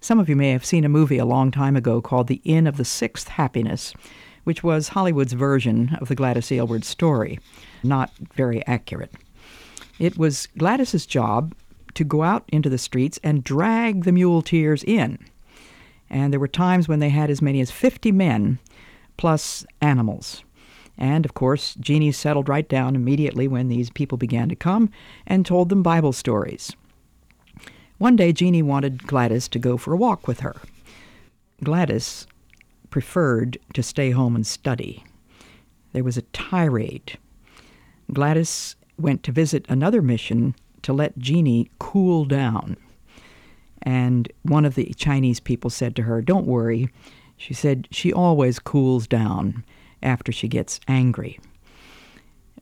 Some 0.02 0.18
of 0.18 0.28
you 0.28 0.34
may 0.34 0.50
have 0.50 0.64
seen 0.64 0.84
a 0.84 0.88
movie 0.88 1.18
a 1.18 1.24
long 1.24 1.52
time 1.52 1.76
ago 1.76 2.02
called 2.02 2.26
The 2.26 2.40
Inn 2.42 2.66
of 2.66 2.76
the 2.76 2.84
Sixth 2.84 3.28
Happiness, 3.28 3.94
which 4.42 4.64
was 4.64 4.88
Hollywood's 4.88 5.32
version 5.32 5.96
of 6.00 6.08
the 6.08 6.16
Gladys 6.16 6.50
Aylward 6.50 6.84
story. 6.84 7.38
Not 7.84 8.10
very 8.34 8.66
accurate. 8.66 9.12
It 10.00 10.18
was 10.18 10.48
Gladys's 10.58 11.06
job 11.06 11.54
to 11.94 12.02
go 12.02 12.24
out 12.24 12.42
into 12.48 12.68
the 12.68 12.78
streets 12.78 13.20
and 13.22 13.44
drag 13.44 14.02
the 14.02 14.10
muleteers 14.10 14.82
in. 14.82 15.20
And 16.10 16.32
there 16.32 16.40
were 16.40 16.48
times 16.48 16.88
when 16.88 16.98
they 16.98 17.10
had 17.10 17.30
as 17.30 17.40
many 17.40 17.60
as 17.60 17.70
50 17.70 18.10
men 18.10 18.58
plus 19.16 19.64
animals. 19.80 20.42
And 20.98 21.24
of 21.24 21.34
course, 21.34 21.76
Jeannie 21.76 22.10
settled 22.10 22.48
right 22.48 22.68
down 22.68 22.96
immediately 22.96 23.46
when 23.46 23.68
these 23.68 23.88
people 23.88 24.18
began 24.18 24.48
to 24.48 24.56
come 24.56 24.90
and 25.28 25.46
told 25.46 25.68
them 25.68 25.84
Bible 25.84 26.12
stories. 26.12 26.72
One 28.02 28.16
day, 28.16 28.32
Jeannie 28.32 28.64
wanted 28.64 29.06
Gladys 29.06 29.46
to 29.46 29.60
go 29.60 29.76
for 29.76 29.92
a 29.94 29.96
walk 29.96 30.26
with 30.26 30.40
her. 30.40 30.56
Gladys 31.62 32.26
preferred 32.90 33.58
to 33.74 33.82
stay 33.84 34.10
home 34.10 34.34
and 34.34 34.44
study. 34.44 35.04
There 35.92 36.02
was 36.02 36.16
a 36.16 36.22
tirade. 36.32 37.16
Gladys 38.12 38.74
went 38.98 39.22
to 39.22 39.30
visit 39.30 39.64
another 39.68 40.02
mission 40.02 40.56
to 40.82 40.92
let 40.92 41.16
Jeannie 41.16 41.70
cool 41.78 42.24
down. 42.24 42.76
And 43.82 44.32
one 44.42 44.64
of 44.64 44.74
the 44.74 44.92
Chinese 44.96 45.38
people 45.38 45.70
said 45.70 45.94
to 45.94 46.02
her, 46.02 46.20
Don't 46.20 46.48
worry. 46.48 46.88
She 47.36 47.54
said, 47.54 47.86
She 47.92 48.12
always 48.12 48.58
cools 48.58 49.06
down 49.06 49.62
after 50.02 50.32
she 50.32 50.48
gets 50.48 50.80
angry. 50.88 51.38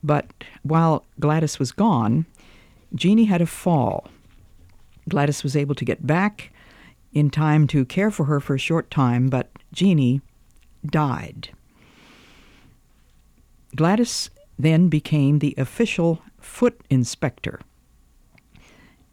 But 0.03 0.27
while 0.61 1.03
Gladys 1.19 1.57
was 1.57 1.71
gone, 1.71 2.27
Jeannie 2.93 3.25
had 3.25 3.41
a 3.41 3.47
fall 3.47 4.07
Gladys 5.11 5.43
was 5.43 5.57
able 5.57 5.75
to 5.75 5.83
get 5.83 6.07
back 6.07 6.53
in 7.11 7.29
time 7.29 7.67
to 7.67 7.83
care 7.83 8.09
for 8.09 8.23
her 8.23 8.39
for 8.39 8.55
a 8.55 8.59
short 8.59 8.89
time, 8.89 9.27
but 9.27 9.51
Jeannie 9.73 10.21
died. 10.85 11.49
Gladys 13.75 14.29
then 14.57 14.87
became 14.87 15.39
the 15.39 15.53
official 15.57 16.21
foot 16.39 16.79
inspector 16.89 17.59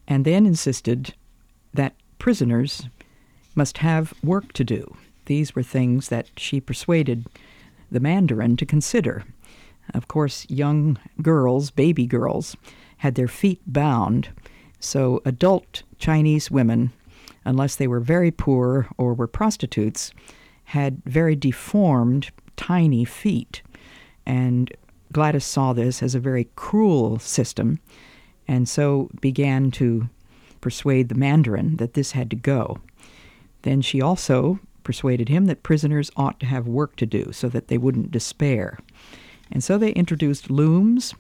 and 0.06 0.24
then 0.24 0.46
insisted 0.46 1.14
that 1.74 1.96
prisoners 2.20 2.88
must 3.56 3.78
have 3.78 4.14
work 4.22 4.52
to 4.52 4.62
do. 4.62 4.96
These 5.26 5.56
were 5.56 5.64
things 5.64 6.10
that 6.10 6.30
she 6.36 6.60
persuaded 6.60 7.26
the 7.90 7.98
Mandarin 7.98 8.56
to 8.58 8.64
consider. 8.64 9.24
Of 9.92 10.06
course, 10.06 10.46
young 10.48 10.96
girls, 11.20 11.72
baby 11.72 12.06
girls, 12.06 12.56
had 12.98 13.16
their 13.16 13.26
feet 13.26 13.60
bound 13.66 14.28
so 14.80 15.20
adult 15.24 15.82
Chinese 15.98 16.50
women, 16.50 16.92
unless 17.44 17.76
they 17.76 17.86
were 17.86 18.00
very 18.00 18.30
poor 18.30 18.88
or 18.96 19.14
were 19.14 19.26
prostitutes, 19.26 20.12
had 20.64 21.02
very 21.04 21.34
deformed, 21.34 22.30
tiny 22.56 23.04
feet. 23.04 23.62
And 24.26 24.72
Gladys 25.12 25.44
saw 25.44 25.72
this 25.72 26.02
as 26.02 26.14
a 26.14 26.20
very 26.20 26.48
cruel 26.54 27.18
system 27.18 27.80
and 28.46 28.68
so 28.68 29.10
began 29.20 29.70
to 29.72 30.08
persuade 30.60 31.08
the 31.08 31.14
Mandarin 31.14 31.76
that 31.76 31.94
this 31.94 32.12
had 32.12 32.30
to 32.30 32.36
go. 32.36 32.78
Then 33.62 33.82
she 33.82 34.00
also 34.00 34.58
persuaded 34.82 35.28
him 35.28 35.44
that 35.46 35.62
prisoners 35.62 36.10
ought 36.16 36.40
to 36.40 36.46
have 36.46 36.66
work 36.66 36.96
to 36.96 37.06
do 37.06 37.30
so 37.32 37.48
that 37.50 37.68
they 37.68 37.76
wouldn't 37.76 38.10
despair. 38.10 38.78
And 39.52 39.62
so 39.62 39.76
they 39.76 39.90
introduced 39.92 40.50
looms, 40.50 41.14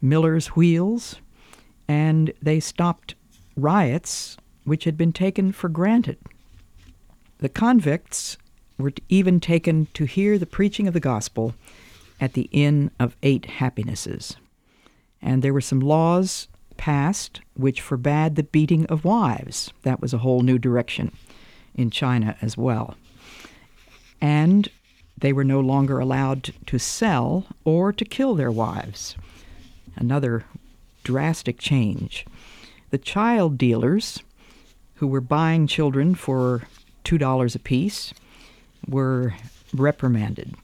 miller's 0.00 0.48
wheels, 0.48 1.20
and 1.88 2.32
they 2.40 2.60
stopped 2.60 3.14
riots 3.56 4.36
which 4.64 4.84
had 4.84 4.96
been 4.96 5.12
taken 5.12 5.52
for 5.52 5.68
granted. 5.68 6.18
The 7.38 7.48
convicts 7.48 8.38
were 8.78 8.92
even 9.08 9.40
taken 9.40 9.88
to 9.94 10.04
hear 10.04 10.38
the 10.38 10.46
preaching 10.46 10.86
of 10.86 10.94
the 10.94 11.00
gospel 11.00 11.54
at 12.20 12.34
the 12.34 12.48
Inn 12.52 12.90
of 13.00 13.16
Eight 13.22 13.46
Happinesses. 13.46 14.36
And 15.20 15.42
there 15.42 15.52
were 15.52 15.60
some 15.60 15.80
laws 15.80 16.48
passed 16.76 17.40
which 17.54 17.80
forbade 17.80 18.36
the 18.36 18.42
beating 18.42 18.86
of 18.86 19.04
wives. 19.04 19.72
That 19.82 20.00
was 20.00 20.14
a 20.14 20.18
whole 20.18 20.42
new 20.42 20.58
direction 20.58 21.12
in 21.74 21.90
China 21.90 22.36
as 22.40 22.56
well. 22.56 22.96
And 24.20 24.68
they 25.18 25.32
were 25.32 25.44
no 25.44 25.60
longer 25.60 25.98
allowed 25.98 26.52
to 26.66 26.78
sell 26.78 27.46
or 27.64 27.92
to 27.92 28.04
kill 28.04 28.34
their 28.34 28.50
wives. 28.50 29.16
Another 29.96 30.44
drastic 31.02 31.58
change. 31.58 32.24
The 32.90 32.98
child 32.98 33.58
dealers 33.58 34.22
who 34.96 35.06
were 35.06 35.20
buying 35.20 35.66
children 35.66 36.14
for 36.14 36.62
$2 37.04 37.56
apiece 37.56 38.14
were 38.86 39.34
reprimanded. 39.74 40.54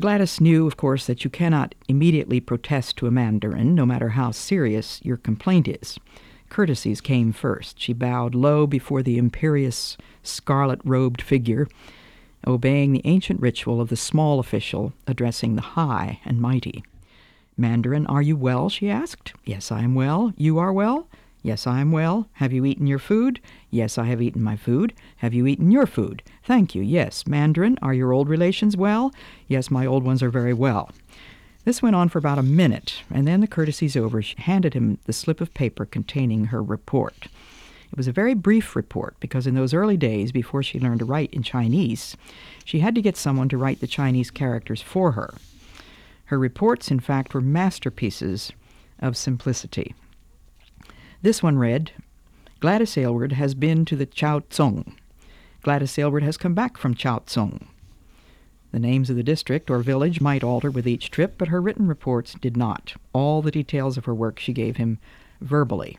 Gladys 0.00 0.40
knew, 0.40 0.66
of 0.66 0.76
course, 0.76 1.06
that 1.06 1.22
you 1.22 1.30
cannot 1.30 1.74
immediately 1.86 2.40
protest 2.40 2.96
to 2.96 3.06
a 3.06 3.10
mandarin, 3.10 3.74
no 3.74 3.84
matter 3.84 4.10
how 4.10 4.30
serious 4.30 5.00
your 5.04 5.16
complaint 5.16 5.68
is. 5.68 5.98
Courtesies 6.48 7.00
came 7.00 7.32
first. 7.32 7.80
She 7.80 7.92
bowed 7.92 8.34
low 8.34 8.66
before 8.66 9.02
the 9.02 9.18
imperious, 9.18 9.96
scarlet 10.22 10.80
robed 10.84 11.20
figure, 11.20 11.68
obeying 12.46 12.92
the 12.92 13.02
ancient 13.04 13.40
ritual 13.40 13.80
of 13.80 13.88
the 13.88 13.96
small 13.96 14.38
official 14.38 14.92
addressing 15.06 15.56
the 15.56 15.62
high 15.62 16.20
and 16.24 16.40
mighty. 16.40 16.82
Mandarin, 17.56 18.06
are 18.06 18.22
you 18.22 18.36
well? 18.36 18.68
she 18.68 18.88
asked. 18.88 19.34
Yes, 19.44 19.70
I 19.70 19.82
am 19.82 19.94
well. 19.94 20.32
You 20.36 20.58
are 20.58 20.72
well? 20.72 21.08
Yes, 21.42 21.66
I 21.66 21.80
am 21.80 21.90
well. 21.90 22.28
Have 22.34 22.52
you 22.52 22.64
eaten 22.64 22.86
your 22.86 23.00
food? 23.00 23.40
Yes, 23.70 23.98
I 23.98 24.04
have 24.04 24.22
eaten 24.22 24.42
my 24.42 24.56
food. 24.56 24.94
Have 25.16 25.34
you 25.34 25.46
eaten 25.46 25.70
your 25.70 25.86
food? 25.86 26.22
Thank 26.44 26.74
you. 26.74 26.82
Yes. 26.82 27.26
Mandarin, 27.26 27.78
are 27.82 27.94
your 27.94 28.12
old 28.12 28.28
relations 28.28 28.76
well? 28.76 29.12
Yes, 29.48 29.70
my 29.70 29.84
old 29.84 30.04
ones 30.04 30.22
are 30.22 30.30
very 30.30 30.54
well. 30.54 30.90
This 31.64 31.82
went 31.82 31.96
on 31.96 32.08
for 32.08 32.18
about 32.18 32.38
a 32.38 32.42
minute, 32.42 33.02
and 33.10 33.26
then 33.26 33.40
the 33.40 33.46
courtesies 33.46 33.96
over, 33.96 34.20
she 34.22 34.36
handed 34.36 34.74
him 34.74 34.98
the 35.04 35.12
slip 35.12 35.40
of 35.40 35.54
paper 35.54 35.84
containing 35.84 36.46
her 36.46 36.62
report. 36.62 37.28
It 37.92 37.96
was 37.96 38.08
a 38.08 38.12
very 38.12 38.34
brief 38.34 38.74
report 38.74 39.16
because 39.20 39.46
in 39.46 39.54
those 39.54 39.74
early 39.74 39.96
days, 39.96 40.32
before 40.32 40.62
she 40.62 40.80
learned 40.80 41.00
to 41.00 41.04
write 41.04 41.32
in 41.32 41.42
Chinese, 41.42 42.16
she 42.64 42.80
had 42.80 42.94
to 42.94 43.02
get 43.02 43.16
someone 43.16 43.48
to 43.50 43.58
write 43.58 43.80
the 43.80 43.86
Chinese 43.86 44.30
characters 44.30 44.80
for 44.80 45.12
her. 45.12 45.34
Her 46.32 46.38
reports, 46.38 46.90
in 46.90 46.98
fact, 46.98 47.34
were 47.34 47.42
masterpieces 47.42 48.52
of 48.98 49.18
simplicity. 49.18 49.94
This 51.20 51.42
one 51.42 51.58
read 51.58 51.92
Gladys 52.58 52.96
Aylward 52.96 53.32
has 53.32 53.54
been 53.54 53.84
to 53.84 53.96
the 53.96 54.06
Chao 54.06 54.40
Tsung. 54.48 54.96
Gladys 55.60 55.98
Aylward 55.98 56.22
has 56.22 56.38
come 56.38 56.54
back 56.54 56.78
from 56.78 56.94
Chao 56.94 57.22
Tsung. 57.26 57.68
The 58.70 58.78
names 58.78 59.10
of 59.10 59.16
the 59.16 59.22
district 59.22 59.70
or 59.70 59.80
village 59.80 60.22
might 60.22 60.42
alter 60.42 60.70
with 60.70 60.88
each 60.88 61.10
trip, 61.10 61.34
but 61.36 61.48
her 61.48 61.60
written 61.60 61.86
reports 61.86 62.34
did 62.40 62.56
not. 62.56 62.94
All 63.12 63.42
the 63.42 63.50
details 63.50 63.98
of 63.98 64.06
her 64.06 64.14
work 64.14 64.38
she 64.38 64.54
gave 64.54 64.78
him 64.78 64.98
verbally. 65.42 65.98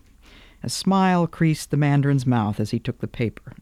A 0.64 0.70
smile 0.70 1.28
creased 1.28 1.70
the 1.70 1.78
mandarin's 1.78 2.26
mouth 2.26 2.60
as 2.60 2.72
he 2.72 2.80
took 2.80 3.02
the 3.02 3.08
paper. 3.08 3.54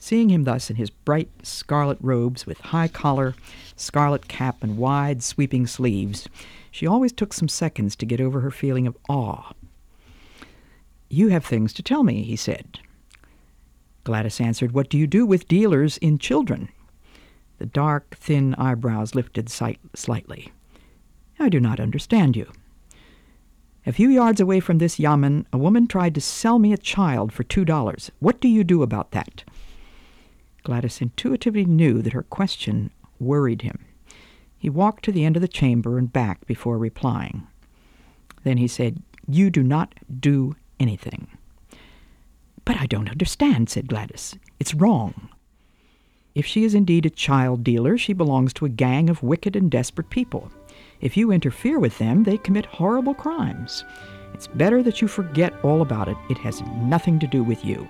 Seeing 0.00 0.30
him 0.30 0.42
thus 0.42 0.68
in 0.68 0.74
his 0.74 0.90
bright 0.90 1.28
scarlet 1.44 1.98
robes 2.00 2.46
with 2.46 2.58
high 2.58 2.88
collar, 2.88 3.36
scarlet 3.76 4.26
cap, 4.26 4.64
and 4.64 4.76
wide 4.76 5.22
sweeping 5.22 5.68
sleeves, 5.68 6.28
she 6.72 6.88
always 6.88 7.12
took 7.12 7.32
some 7.32 7.48
seconds 7.48 7.94
to 7.96 8.06
get 8.06 8.20
over 8.20 8.40
her 8.40 8.50
feeling 8.50 8.88
of 8.88 8.96
awe 9.08 9.52
you 11.10 11.28
have 11.28 11.44
things 11.44 11.72
to 11.74 11.82
tell 11.82 12.04
me, 12.04 12.22
he 12.22 12.36
said. 12.36 12.78
Gladys 14.04 14.40
answered, 14.40 14.72
What 14.72 14.88
do 14.88 14.96
you 14.96 15.06
do 15.06 15.26
with 15.26 15.48
dealers 15.48 15.98
in 15.98 16.18
children? 16.18 16.70
The 17.58 17.66
dark, 17.66 18.16
thin 18.16 18.54
eyebrows 18.54 19.14
lifted 19.14 19.50
slightly. 19.50 20.52
I 21.38 21.48
do 21.48 21.60
not 21.60 21.80
understand 21.80 22.36
you. 22.36 22.50
A 23.86 23.92
few 23.92 24.08
yards 24.08 24.40
away 24.40 24.60
from 24.60 24.78
this 24.78 24.98
yamen, 24.98 25.46
a 25.52 25.58
woman 25.58 25.86
tried 25.86 26.14
to 26.14 26.20
sell 26.20 26.58
me 26.58 26.72
a 26.72 26.78
child 26.78 27.32
for 27.32 27.42
two 27.42 27.64
dollars. 27.64 28.10
What 28.20 28.40
do 28.40 28.48
you 28.48 28.62
do 28.62 28.82
about 28.82 29.10
that? 29.10 29.42
Gladys 30.62 31.00
intuitively 31.00 31.64
knew 31.64 32.02
that 32.02 32.12
her 32.12 32.22
question 32.22 32.90
worried 33.18 33.62
him. 33.62 33.84
He 34.58 34.68
walked 34.68 35.04
to 35.04 35.12
the 35.12 35.24
end 35.24 35.36
of 35.36 35.42
the 35.42 35.48
chamber 35.48 35.98
and 35.98 36.12
back 36.12 36.46
before 36.46 36.78
replying. 36.78 37.46
Then 38.44 38.58
he 38.58 38.68
said, 38.68 39.02
You 39.26 39.50
do 39.50 39.62
not 39.62 39.94
do 40.20 40.54
anything. 40.78 41.28
But 42.64 42.80
I 42.80 42.86
don't 42.86 43.10
understand, 43.10 43.70
said 43.70 43.88
Gladys. 43.88 44.36
It's 44.58 44.74
wrong. 44.74 45.30
If 46.34 46.46
she 46.46 46.64
is 46.64 46.74
indeed 46.74 47.06
a 47.06 47.10
child 47.10 47.64
dealer, 47.64 47.98
she 47.98 48.12
belongs 48.12 48.52
to 48.54 48.64
a 48.64 48.70
gang 48.70 49.10
of 49.10 49.22
wicked 49.22 49.56
and 49.56 49.70
desperate 49.70 50.10
people. 50.10 50.50
If 51.00 51.16
you 51.16 51.32
interfere 51.32 51.78
with 51.78 51.98
them, 51.98 52.24
they 52.24 52.36
commit 52.36 52.66
horrible 52.66 53.14
crimes. 53.14 53.84
It's 54.34 54.46
better 54.46 54.82
that 54.82 55.00
you 55.00 55.08
forget 55.08 55.52
all 55.64 55.82
about 55.82 56.08
it. 56.08 56.16
It 56.28 56.38
has 56.38 56.62
nothing 56.62 57.18
to 57.18 57.26
do 57.26 57.42
with 57.42 57.64
you. 57.64 57.88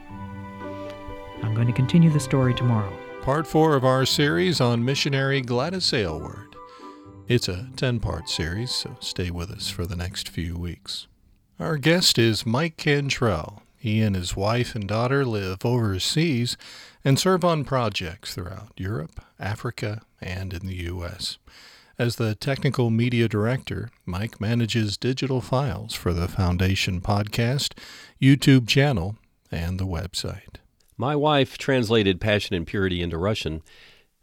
I'm 1.42 1.54
going 1.54 1.66
to 1.66 1.72
continue 1.72 2.10
the 2.10 2.20
story 2.20 2.54
tomorrow. 2.54 2.92
Part 3.22 3.46
four 3.46 3.74
of 3.74 3.84
our 3.84 4.06
series 4.06 4.60
on 4.60 4.84
missionary 4.84 5.40
Gladys 5.40 5.92
Aylward. 5.92 6.56
It's 7.28 7.48
a 7.48 7.68
10 7.76 8.00
part 8.00 8.28
series, 8.28 8.70
so 8.70 8.96
stay 9.00 9.30
with 9.30 9.50
us 9.50 9.68
for 9.68 9.86
the 9.86 9.96
next 9.96 10.28
few 10.28 10.56
weeks. 10.58 11.06
Our 11.58 11.76
guest 11.76 12.18
is 12.18 12.46
Mike 12.46 12.76
Cantrell. 12.76 13.62
He 13.76 14.00
and 14.02 14.16
his 14.16 14.36
wife 14.36 14.74
and 14.74 14.86
daughter 14.86 15.24
live 15.24 15.64
overseas 15.64 16.56
and 17.04 17.18
serve 17.18 17.44
on 17.44 17.64
projects 17.64 18.34
throughout 18.34 18.72
Europe, 18.76 19.20
Africa, 19.38 20.02
and 20.20 20.52
in 20.52 20.66
the 20.66 20.76
U.S. 20.84 21.38
As 21.98 22.16
the 22.16 22.34
technical 22.34 22.90
media 22.90 23.28
director, 23.28 23.90
Mike 24.06 24.40
manages 24.40 24.96
digital 24.96 25.40
files 25.40 25.94
for 25.94 26.12
the 26.12 26.28
Foundation 26.28 27.00
podcast, 27.00 27.74
YouTube 28.20 28.66
channel, 28.66 29.16
and 29.50 29.78
the 29.78 29.86
website. 29.86 30.59
My 31.00 31.16
wife 31.16 31.56
translated 31.56 32.20
Passion 32.20 32.54
and 32.54 32.66
Purity 32.66 33.00
into 33.00 33.16
Russian, 33.16 33.62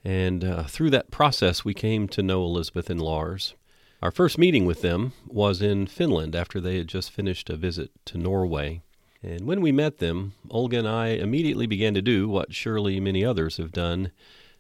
and 0.04 0.46
uh, 0.46 0.66
through 0.66 0.92
that 0.92 1.10
process, 1.10 1.66
we 1.66 1.74
came 1.74 2.08
to 2.10 2.22
know 2.22 2.44
Elisabeth 2.44 2.92
and 2.92 3.02
Lars. 3.02 3.56
Our 4.04 4.12
first 4.12 4.38
meeting 4.38 4.68
with 4.68 4.84
them 4.84 5.13
was 5.26 5.60
in 5.60 5.88
Finland 5.88 6.36
after 6.36 6.62
they 6.62 6.78
had 6.78 6.88
just 6.88 7.10
finished 7.10 7.50
a 7.50 7.58
visit 7.58 7.90
to 8.06 8.20
Norway. 8.20 8.84
And 9.24 9.48
when 9.48 9.60
we 9.60 9.72
met 9.72 9.98
them, 9.98 10.34
Olga 10.52 10.78
and 10.78 10.88
I 10.88 11.08
immediately 11.08 11.66
began 11.66 11.96
to 11.96 12.02
do 12.04 12.30
what 12.30 12.54
surely 12.54 13.00
many 13.00 13.26
others 13.26 13.58
have 13.58 13.72
done 13.72 14.12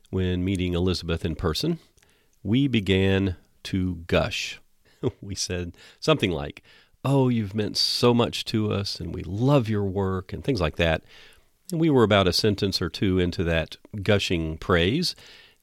when 0.09 0.43
meeting 0.43 0.73
Elisabeth 0.73 1.23
in 1.23 1.35
person. 1.35 1.77
We 2.41 2.67
began 2.67 3.35
to 3.65 3.97
gush. 4.07 4.59
we 5.21 5.35
said 5.35 5.77
something 5.99 6.31
like, 6.31 6.63
Oh, 7.05 7.29
you've 7.29 7.53
meant 7.53 7.77
so 7.77 8.11
much 8.11 8.43
to 8.45 8.71
us, 8.73 8.99
and 8.99 9.13
we 9.13 9.21
love 9.21 9.69
your 9.69 9.85
work, 9.85 10.33
and 10.33 10.43
things 10.43 10.59
like 10.59 10.77
that. 10.77 11.03
And 11.71 11.81
we 11.81 11.89
were 11.89 12.03
about 12.03 12.27
a 12.27 12.33
sentence 12.33 12.81
or 12.81 12.89
two 12.89 13.19
into 13.19 13.43
that 13.43 13.77
gushing 14.01 14.57
praise, 14.57 15.15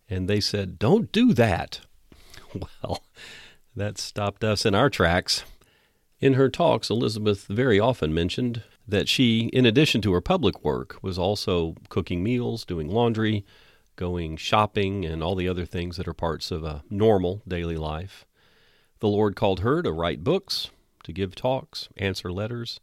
and 0.09 0.29
they 0.29 0.41
said, 0.41 0.79
Don't 0.79 1.11
do 1.13 1.33
that. 1.35 1.81
Well, 2.85 3.03
that 3.75 3.99
stopped 3.99 4.45
us 4.45 4.65
in 4.65 4.77
our 4.77 4.89
tracks. 4.89 5.43
In 6.21 6.35
her 6.35 6.49
talks, 6.49 6.89
Elisabeth 6.89 7.47
very 7.49 7.81
often 7.81 8.15
mentioned 8.15 8.63
that 8.87 9.09
she, 9.09 9.47
in 9.53 9.67
addition 9.67 10.01
to 10.03 10.13
her 10.13 10.21
public 10.21 10.65
work, 10.65 10.97
was 11.03 11.19
also 11.19 11.75
cooking 11.89 12.23
meals, 12.23 12.65
doing 12.65 12.89
laundry, 12.89 13.45
going 13.97 14.37
shopping, 14.37 15.05
and 15.05 15.21
all 15.21 15.35
the 15.35 15.49
other 15.49 15.65
things 15.65 15.97
that 15.97 16.07
are 16.07 16.15
parts 16.15 16.51
of 16.53 16.63
a 16.63 16.85
normal 16.89 17.43
daily 17.49 17.77
life. 17.77 18.25
The 19.01 19.09
Lord 19.09 19.35
called 19.35 19.61
her 19.61 19.83
to 19.83 19.93
write 19.93 20.23
books, 20.23 20.71
to 21.03 21.13
give 21.13 21.35
talks, 21.35 21.89
answer 21.97 22.33
letters, 22.33 22.79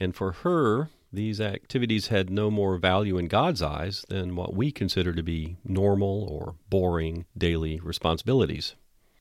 and 0.00 0.14
for 0.14 0.32
her, 0.32 0.90
these 1.12 1.40
activities 1.40 2.08
had 2.08 2.30
no 2.30 2.50
more 2.50 2.76
value 2.76 3.16
in 3.16 3.28
God's 3.28 3.62
eyes 3.62 4.04
than 4.08 4.36
what 4.36 4.54
we 4.54 4.70
consider 4.70 5.12
to 5.12 5.22
be 5.22 5.56
normal 5.64 6.24
or 6.24 6.56
boring 6.68 7.24
daily 7.36 7.80
responsibilities. 7.80 8.74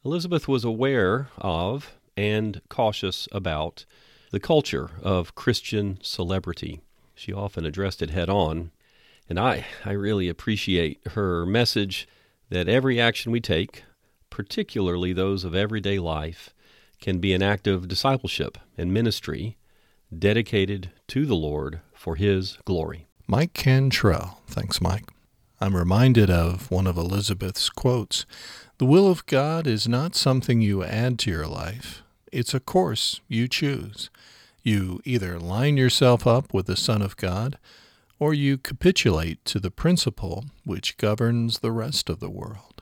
Elisabeth 0.04 0.48
was 0.48 0.64
aware 0.64 1.30
of 1.38 1.98
and 2.18 2.62
cautious 2.70 3.28
about 3.32 3.86
the 4.32 4.40
culture 4.40 4.92
of 5.02 5.36
Christian 5.36 6.00
celebrity. 6.02 6.82
She 7.14 7.32
often 7.32 7.66
addressed 7.66 8.02
it 8.02 8.10
head 8.10 8.30
on, 8.30 8.72
and 9.30 9.40
I, 9.40 9.66
I 9.84 9.92
really 9.92 10.28
appreciate 10.28 11.00
her 11.12 11.46
message 11.46 12.08
that 12.50 12.68
every 12.68 13.00
action 13.00 13.32
we 13.32 13.40
take, 13.40 13.84
particularly 14.30 15.14
those 15.14 15.44
of 15.44 15.56
everyday 15.56 16.00
life, 16.00 16.54
can 17.02 17.20
be 17.20 17.34
an 17.34 17.42
act 17.42 17.68
of 17.68 17.88
discipleship 17.88 18.58
and 18.78 18.94
ministry 18.94 19.58
dedicated 20.18 20.92
to 21.08 21.26
the 21.26 21.36
Lord 21.36 21.82
for 21.94 22.16
His 22.16 22.58
glory. 22.66 23.08
Mike 23.28 23.54
Cantrell. 23.54 24.42
Thanks, 24.48 24.82
Mike. 24.82 25.10
I'm 25.60 25.76
reminded 25.76 26.30
of 26.30 26.70
one 26.70 26.86
of 26.86 26.98
Elisabeth's 26.98 27.70
quotes 27.70 28.26
the 28.78 28.86
will 28.86 29.10
of 29.10 29.26
God 29.26 29.68
is 29.68 29.88
not 29.88 30.16
something 30.16 30.60
you 30.62 30.84
add 30.84 31.18
to 31.20 31.32
your 31.32 31.48
life, 31.48 32.04
it's 32.30 32.54
a 32.54 32.60
course 32.60 33.22
you 33.30 33.48
choose. 33.48 34.10
You 34.64 35.00
either 35.06 35.40
line 35.40 35.78
yourself 35.78 36.28
up 36.28 36.54
with 36.54 36.66
the 36.66 36.76
Son 36.76 37.02
of 37.02 37.16
God, 37.16 37.58
or 38.20 38.34
you 38.34 38.58
capitulate 38.58 39.46
to 39.46 39.60
the 39.60 39.72
principle 39.72 40.46
which 40.66 40.98
governs 40.98 41.60
the 41.60 41.72
rest 41.72 42.10
of 42.10 42.20
the 42.20 42.30
world. 42.30 42.75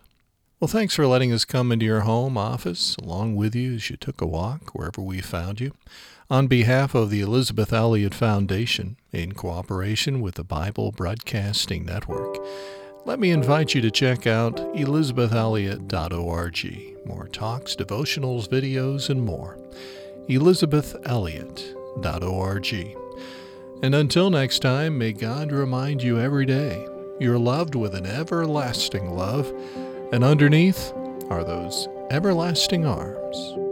Well, 0.63 0.69
thanks 0.69 0.95
for 0.95 1.05
letting 1.05 1.33
us 1.33 1.43
come 1.43 1.73
into 1.73 1.85
your 1.85 2.03
home 2.03 2.37
office 2.37 2.95
along 2.95 3.35
with 3.35 3.53
you 3.53 3.73
as 3.73 3.89
you 3.89 3.97
took 3.97 4.21
a 4.21 4.25
walk 4.25 4.73
wherever 4.73 5.01
we 5.01 5.19
found 5.19 5.59
you. 5.59 5.73
On 6.29 6.47
behalf 6.47 6.95
of 6.95 7.09
the 7.09 7.19
Elisabeth 7.19 7.73
Elliot 7.73 8.13
Foundation, 8.13 8.95
in 9.11 9.33
cooperation 9.33 10.21
with 10.21 10.35
the 10.35 10.45
Bible 10.45 10.93
Broadcasting 10.93 11.85
Network, 11.85 12.37
let 13.03 13.19
me 13.19 13.31
invite 13.31 13.75
you 13.75 13.81
to 13.81 13.91
check 13.91 14.25
out 14.25 14.55
elisabethelliot.org. 14.55 17.05
More 17.05 17.27
talks, 17.27 17.75
devotionals, 17.75 18.47
videos, 18.47 19.09
and 19.09 19.21
more. 19.21 19.57
elisabethelliot.org. 20.29 22.97
And 23.83 23.93
until 23.93 24.29
next 24.29 24.59
time, 24.59 24.97
may 24.97 25.11
God 25.11 25.51
remind 25.51 26.01
you 26.01 26.21
every 26.21 26.45
day 26.45 26.87
you're 27.19 27.37
loved 27.37 27.75
with 27.75 27.95
an 27.95 28.05
everlasting 28.05 29.13
love, 29.15 29.51
and 30.13 30.23
underneath 30.23 30.93
are 31.31 31.43
those 31.43 31.89
everlasting 32.11 32.85
arms. 32.85 33.62